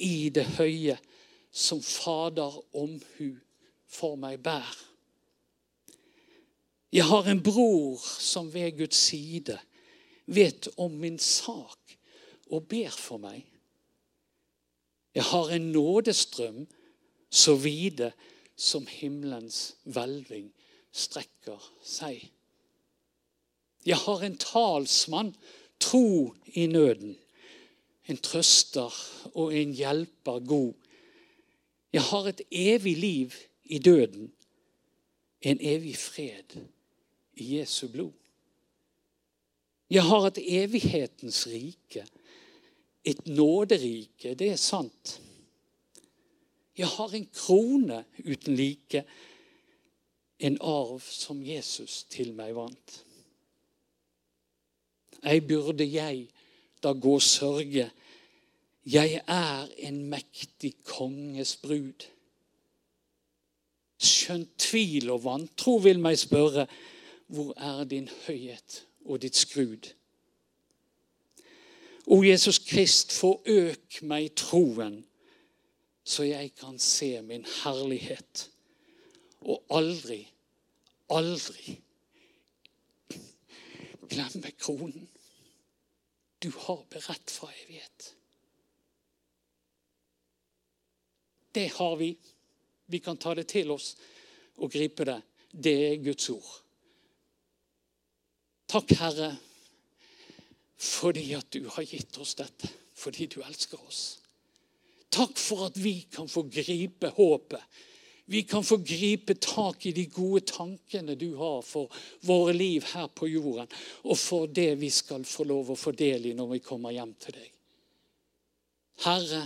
i 0.04 0.28
det 0.28 0.44
høye 0.60 0.98
som 1.54 1.82
Fader 1.82 2.56
omhu 2.74 3.30
for 3.86 4.18
meg 4.18 4.40
bær. 4.42 4.74
Jeg 6.94 7.06
har 7.06 7.30
en 7.30 7.42
bror 7.42 8.02
som 8.02 8.50
ved 8.54 8.76
Guds 8.78 8.98
side 9.10 9.58
vet 10.26 10.68
om 10.78 10.94
min 10.98 11.18
sak 11.18 11.96
og 12.50 12.68
ber 12.70 12.90
for 12.90 13.22
meg. 13.22 13.44
Jeg 15.14 15.26
har 15.30 15.50
en 15.54 15.70
nådestrøm 15.74 16.64
så 17.30 17.54
vide 17.54 18.12
som 18.56 18.86
himmelens 18.86 19.74
hvelving 19.82 20.50
strekker 20.94 21.62
seg. 21.82 22.18
Jeg 23.84 23.98
har 24.06 24.22
en 24.24 24.38
talsmann, 24.40 25.34
tro 25.80 26.34
i 26.54 26.66
nøden, 26.66 27.18
en 28.08 28.16
trøster 28.22 28.94
og 29.34 29.54
en 29.54 29.74
hjelper 29.74 30.40
god. 30.46 30.72
Jeg 31.94 32.02
har 32.02 32.26
et 32.26 32.40
evig 32.50 32.96
liv 32.98 33.34
i 33.64 33.78
døden, 33.78 34.32
en 35.40 35.58
evig 35.60 35.94
fred 35.96 36.56
i 37.38 37.58
Jesu 37.58 37.88
blod. 37.88 38.12
Jeg 39.90 40.02
har 40.02 40.26
et 40.26 40.40
evighetens 40.42 41.46
rike, 41.46 42.06
et 43.04 43.26
nåderike, 43.26 44.34
det 44.34 44.50
er 44.50 44.56
sant. 44.56 45.20
Jeg 46.78 46.88
har 46.88 47.14
en 47.14 47.28
krone 47.30 48.04
uten 48.18 48.56
like, 48.56 49.04
en 50.38 50.58
arv 50.60 51.00
som 51.06 51.44
Jesus 51.46 52.02
til 52.10 52.32
meg 52.34 52.56
vant. 52.56 52.96
Ei 55.22 55.38
burde 55.40 55.86
jeg 55.86 56.26
da 56.82 56.90
gå 56.92 57.20
sørge, 57.22 57.86
jeg 58.86 59.22
er 59.26 59.66
en 59.88 60.02
mektig 60.12 60.74
konges 60.84 61.56
brud. 61.56 62.06
Skjønt 64.04 64.50
tvil 64.60 65.10
og 65.14 65.24
vantro 65.24 65.78
vil 65.84 66.00
meg 66.02 66.18
spørre, 66.20 66.66
hvor 67.32 67.54
er 67.56 67.84
din 67.88 68.08
høyhet 68.26 68.82
og 69.04 69.22
ditt 69.22 69.36
skrud? 69.36 69.88
O 72.06 72.20
Jesus 72.22 72.58
Krist, 72.60 73.14
forøk 73.16 74.02
meg 74.04 74.34
troen, 74.36 75.00
så 76.04 76.26
jeg 76.28 76.52
kan 76.60 76.76
se 76.78 77.16
min 77.24 77.46
herlighet. 77.62 78.50
Og 79.40 79.64
aldri, 79.72 80.20
aldri 81.08 81.78
glemme 84.08 84.52
kronen 84.60 85.08
du 86.44 86.50
har 86.66 86.84
beredt 86.92 87.30
fra 87.30 87.48
evighet. 87.64 88.10
Det 91.54 91.68
har 91.76 91.96
vi. 91.96 92.10
Vi 92.86 92.98
kan 92.98 93.16
ta 93.16 93.34
det 93.34 93.46
til 93.52 93.70
oss 93.70 93.94
og 94.58 94.72
gripe 94.74 95.06
det. 95.06 95.20
Det 95.50 95.74
er 95.86 96.02
Guds 96.02 96.28
ord. 96.34 96.50
Takk, 98.74 98.90
Herre, 98.98 99.30
fordi 100.74 101.28
at 101.38 101.46
du 101.54 101.68
har 101.70 101.86
gitt 101.86 102.18
oss 102.18 102.34
dette. 102.40 102.70
Fordi 102.94 103.26
du 103.30 103.40
elsker 103.42 103.78
oss. 103.86 104.02
Takk 105.14 105.38
for 105.38 105.68
at 105.68 105.78
vi 105.78 106.00
kan 106.10 106.26
få 106.30 106.42
gripe 106.50 107.10
håpet. 107.14 107.62
Vi 108.26 108.42
kan 108.48 108.64
få 108.64 108.80
gripe 108.82 109.34
tak 109.34 109.84
i 109.86 109.92
de 109.92 110.06
gode 110.10 110.46
tankene 110.48 111.14
du 111.14 111.34
har 111.36 111.60
for 111.62 111.92
våre 112.24 112.54
liv 112.56 112.86
her 112.94 113.10
på 113.12 113.28
jorden, 113.28 113.68
og 114.08 114.16
for 114.18 114.48
det 114.48 114.70
vi 114.80 114.88
skal 114.90 115.26
få 115.28 115.44
lov 115.44 115.74
å 115.74 115.76
få 115.76 115.92
del 115.92 116.30
i 116.30 116.32
når 116.34 116.54
vi 116.54 116.62
kommer 116.64 116.94
hjem 116.96 117.12
til 117.20 117.36
deg. 117.36 117.50
Herre, 119.04 119.42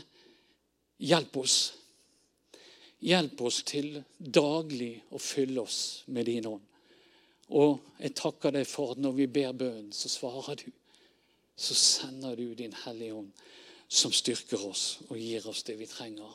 hjelp 1.03 1.41
oss 1.43 1.59
Hjelp 2.99 3.41
oss 3.47 3.63
til 3.63 4.01
daglig 4.19 4.97
å 5.15 5.21
fylle 5.23 5.63
oss 5.63 6.03
med 6.11 6.27
din 6.27 6.49
ånd. 6.51 6.65
Og 7.55 7.79
jeg 8.03 8.17
takker 8.19 8.53
deg 8.53 8.67
for 8.69 8.93
at 8.93 9.01
når 9.01 9.15
vi 9.21 9.29
ber 9.39 9.55
bønnen, 9.57 9.93
så 9.95 10.11
svarer 10.13 10.59
du. 10.61 10.67
Så 11.59 11.75
sender 11.75 12.37
du 12.37 12.53
din 12.55 12.75
Hellige 12.85 13.15
Ånd, 13.19 13.31
som 13.89 14.13
styrker 14.15 14.63
oss 14.69 14.99
og 15.09 15.17
gir 15.19 15.47
oss 15.49 15.65
det 15.67 15.79
vi 15.81 15.89
trenger. 15.91 16.35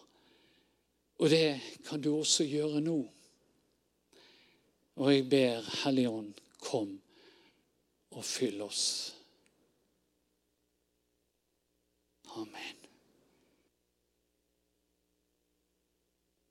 Og 1.21 1.29
det 1.31 1.61
kan 1.87 2.01
du 2.01 2.09
også 2.15 2.47
gjøre 2.47 2.81
nå. 2.83 2.97
Og 4.99 5.13
jeg 5.13 5.27
ber 5.29 5.69
Hellige 5.83 6.11
Ånd, 6.11 6.33
kom 6.63 6.95
og 8.13 8.25
fyll 8.25 8.61
oss. 8.65 8.85
Amen. 12.35 12.82